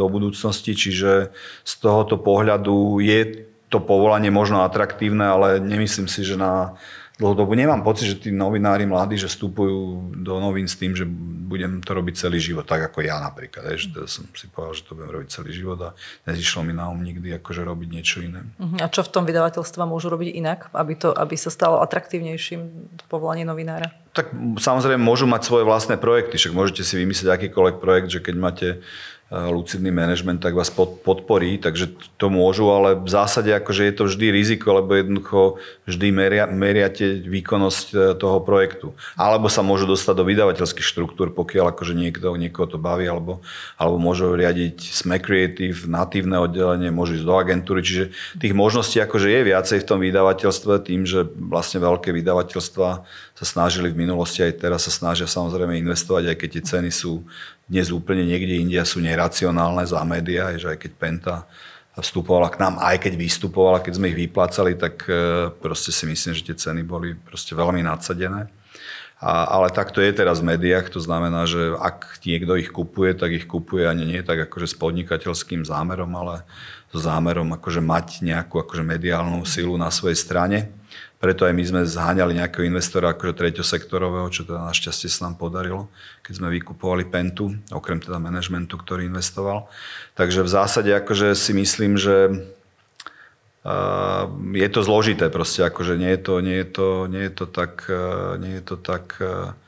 do 0.00 0.06
budúcnosti, 0.08 0.72
čiže 0.72 1.30
z 1.62 1.72
tohoto 1.78 2.16
pohľadu 2.16 3.04
je 3.04 3.46
to 3.68 3.82
povolanie 3.82 4.32
možno 4.32 4.62
atraktívne, 4.62 5.26
ale 5.26 5.48
nemyslím 5.60 6.08
si, 6.08 6.22
že 6.22 6.38
na 6.38 6.78
dlhodobo 7.16 7.56
nemám 7.56 7.80
pocit, 7.80 8.12
že 8.12 8.28
tí 8.28 8.30
novinári 8.32 8.84
mladí, 8.84 9.16
že 9.16 9.32
vstupujú 9.32 10.12
do 10.20 10.36
novín 10.36 10.68
s 10.68 10.76
tým, 10.76 10.92
že 10.92 11.08
budem 11.46 11.80
to 11.80 11.96
robiť 11.96 12.14
celý 12.28 12.42
život, 12.42 12.68
tak 12.68 12.92
ako 12.92 13.00
ja 13.06 13.16
napríklad. 13.22 13.72
Že 13.72 13.88
teda 13.96 14.06
som 14.10 14.28
si 14.36 14.50
povedal, 14.52 14.74
že 14.76 14.84
to 14.84 14.92
budem 14.98 15.10
robiť 15.16 15.28
celý 15.32 15.50
život 15.56 15.78
a 15.80 15.90
nezišlo 16.28 16.60
mi 16.66 16.76
na 16.76 16.92
um 16.92 17.00
nikdy 17.00 17.32
akože 17.40 17.62
robiť 17.64 17.88
niečo 17.88 18.20
iné. 18.20 18.44
Uh-huh. 18.60 18.82
A 18.82 18.90
čo 18.92 19.00
v 19.00 19.12
tom 19.14 19.24
vydavateľstve 19.24 19.80
môžu 19.88 20.12
robiť 20.12 20.28
inak, 20.36 20.68
aby, 20.76 20.92
to, 20.98 21.14
aby 21.14 21.38
sa 21.38 21.48
stalo 21.48 21.80
atraktívnejším 21.80 22.92
povolanie 23.08 23.46
novinára? 23.48 23.94
Tak 24.12 24.32
samozrejme 24.60 25.00
môžu 25.00 25.24
mať 25.24 25.48
svoje 25.48 25.64
vlastné 25.64 25.96
projekty, 25.96 26.36
však 26.36 26.56
môžete 26.56 26.82
si 26.84 27.00
vymyslieť 27.00 27.32
akýkoľvek 27.32 27.76
projekt, 27.80 28.08
že 28.12 28.20
keď 28.20 28.34
máte 28.36 28.68
lucidný 29.26 29.90
manažment, 29.90 30.38
tak 30.38 30.54
vás 30.54 30.70
podporí, 30.70 31.58
takže 31.58 31.90
to 32.14 32.30
môžu, 32.30 32.70
ale 32.70 32.94
v 32.94 33.10
zásade 33.10 33.50
akože 33.50 33.82
je 33.82 33.94
to 33.98 34.04
vždy 34.06 34.26
riziko, 34.30 34.78
lebo 34.78 34.94
jednoducho 34.94 35.58
vždy 35.82 36.14
meria, 36.14 36.46
meriate 36.46 37.26
výkonnosť 37.26 37.86
e, 37.90 37.96
toho 38.14 38.38
projektu. 38.38 38.94
Alebo 39.18 39.50
sa 39.50 39.66
môžu 39.66 39.90
dostať 39.90 40.14
do 40.14 40.24
vydavateľských 40.30 40.86
štruktúr, 40.86 41.34
pokiaľ 41.34 41.74
akože 41.74 41.98
niekto, 41.98 42.38
niekoho 42.38 42.70
to 42.70 42.78
baví, 42.78 43.10
alebo, 43.10 43.42
alebo 43.74 43.98
môžu 43.98 44.30
riadiť 44.30 44.94
SME 44.94 45.18
Creative, 45.18 45.90
natívne 45.90 46.38
oddelenie, 46.38 46.94
môžu 46.94 47.18
ísť 47.18 47.26
do 47.26 47.34
agentúry, 47.34 47.82
čiže 47.82 48.14
tých 48.38 48.54
možností 48.54 49.02
akože 49.02 49.26
je 49.26 49.40
viacej 49.42 49.82
v 49.82 49.88
tom 49.90 49.98
vydavateľstve 50.06 50.86
tým, 50.86 51.02
že 51.02 51.26
vlastne 51.34 51.82
veľké 51.82 52.14
vydavateľstva 52.14 52.88
sa 53.36 53.44
snažili 53.44 53.90
v 53.92 54.06
minulosti 54.06 54.40
aj 54.40 54.62
teraz 54.62 54.88
sa 54.88 54.92
snažia 54.94 55.28
samozrejme 55.28 55.76
investovať, 55.82 56.32
aj 56.32 56.36
keď 56.40 56.48
tie 56.56 56.62
ceny 56.62 56.90
sú 56.94 57.26
dnes 57.66 57.90
úplne 57.90 58.22
niekde 58.22 58.62
india 58.62 58.86
sú 58.86 59.02
neracionálne 59.02 59.82
za 59.82 59.98
médiá, 60.06 60.54
že 60.54 60.70
aj 60.70 60.78
keď 60.86 60.92
Penta 60.94 61.36
vstupovala 61.98 62.52
k 62.52 62.60
nám, 62.60 62.78
aj 62.78 63.08
keď 63.08 63.12
vystupovala, 63.16 63.82
keď 63.82 63.92
sme 63.96 64.12
ich 64.12 64.18
vyplácali, 64.28 64.76
tak 64.76 65.08
e, 65.08 65.48
proste 65.50 65.90
si 65.90 66.04
myslím, 66.04 66.36
že 66.36 66.44
tie 66.44 66.56
ceny 66.56 66.84
boli 66.84 67.16
proste 67.16 67.56
veľmi 67.56 67.80
nadsadené. 67.80 68.52
A, 69.16 69.48
ale 69.48 69.72
tak 69.72 69.96
to 69.96 70.04
je 70.04 70.12
teraz 70.12 70.44
v 70.44 70.52
médiách, 70.52 70.92
to 70.92 71.00
znamená, 71.00 71.48
že 71.48 71.72
ak 71.80 72.20
niekto 72.20 72.52
ich 72.60 72.68
kupuje, 72.68 73.16
tak 73.16 73.32
ich 73.32 73.48
kupuje 73.48 73.88
ani 73.88 74.04
nie 74.04 74.20
tak 74.20 74.44
akože 74.44 74.68
s 74.68 74.76
podnikateľským 74.76 75.64
zámerom, 75.64 76.12
ale 76.12 76.44
so 76.92 77.00
zámerom 77.00 77.48
akože 77.56 77.80
mať 77.80 78.20
nejakú 78.20 78.60
akože 78.60 78.84
mediálnu 78.84 79.40
silu 79.48 79.80
na 79.80 79.88
svojej 79.88 80.20
strane. 80.20 80.68
Preto 81.16 81.48
aj 81.48 81.56
my 81.56 81.64
sme 81.64 81.82
zháňali 81.88 82.36
nejakého 82.36 82.68
investora 82.68 83.16
akože 83.16 83.40
treťosektorového, 83.40 84.28
čo 84.28 84.44
teda 84.44 84.68
našťastie 84.68 85.08
sa 85.08 85.26
nám 85.26 85.40
podarilo, 85.40 85.88
keď 86.20 86.32
sme 86.44 86.52
vykupovali 86.52 87.08
Pentu, 87.08 87.56
okrem 87.72 87.98
teda 88.04 88.20
manažmentu, 88.20 88.76
ktorý 88.76 89.08
investoval. 89.08 89.64
Takže 90.12 90.44
v 90.44 90.52
zásade 90.52 90.90
akože 90.92 91.32
si 91.32 91.56
myslím, 91.56 91.96
že 91.96 92.46
je 94.54 94.68
to 94.70 94.80
zložité 94.86 95.26
proste, 95.26 95.66
akože 95.66 95.98
nie 95.98 96.14
je 96.14 96.20
to, 96.22 96.34
nie 96.38 96.56
je 96.62 96.68
to, 96.70 96.88
nie 97.10 97.22
je 97.26 97.32
to 97.34 97.44
tak, 97.50 97.74
uh, 97.90 98.38
nie 98.38 98.62
je 98.62 98.62
to 98.62 98.76
tak 98.78 99.18
uh, 99.18 99.58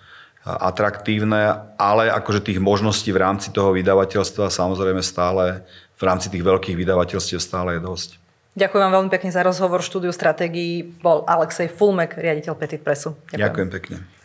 atraktívne, 0.46 1.74
ale 1.74 2.06
akože 2.14 2.46
tých 2.46 2.62
možností 2.62 3.10
v 3.10 3.20
rámci 3.26 3.50
toho 3.50 3.74
vydavateľstva 3.74 4.54
samozrejme 4.54 5.02
stále, 5.02 5.66
v 5.98 6.02
rámci 6.06 6.30
tých 6.30 6.46
veľkých 6.46 6.78
vydavateľstiev 6.78 7.42
stále 7.42 7.76
je 7.76 7.82
dosť. 7.82 8.10
Ďakujem 8.58 8.82
vám 8.90 8.94
veľmi 8.98 9.10
pekne 9.14 9.30
za 9.30 9.46
rozhovor. 9.46 9.86
Štúdiu 9.86 10.10
stratégií 10.10 10.82
bol 10.82 11.22
Alexej 11.30 11.70
Fulmek, 11.70 12.18
riaditeľ 12.18 12.58
Petit 12.58 12.82
Pressu. 12.82 13.14
Ďakujem, 13.30 13.38
Ďakujem 13.38 13.68
pekne. 13.70 14.17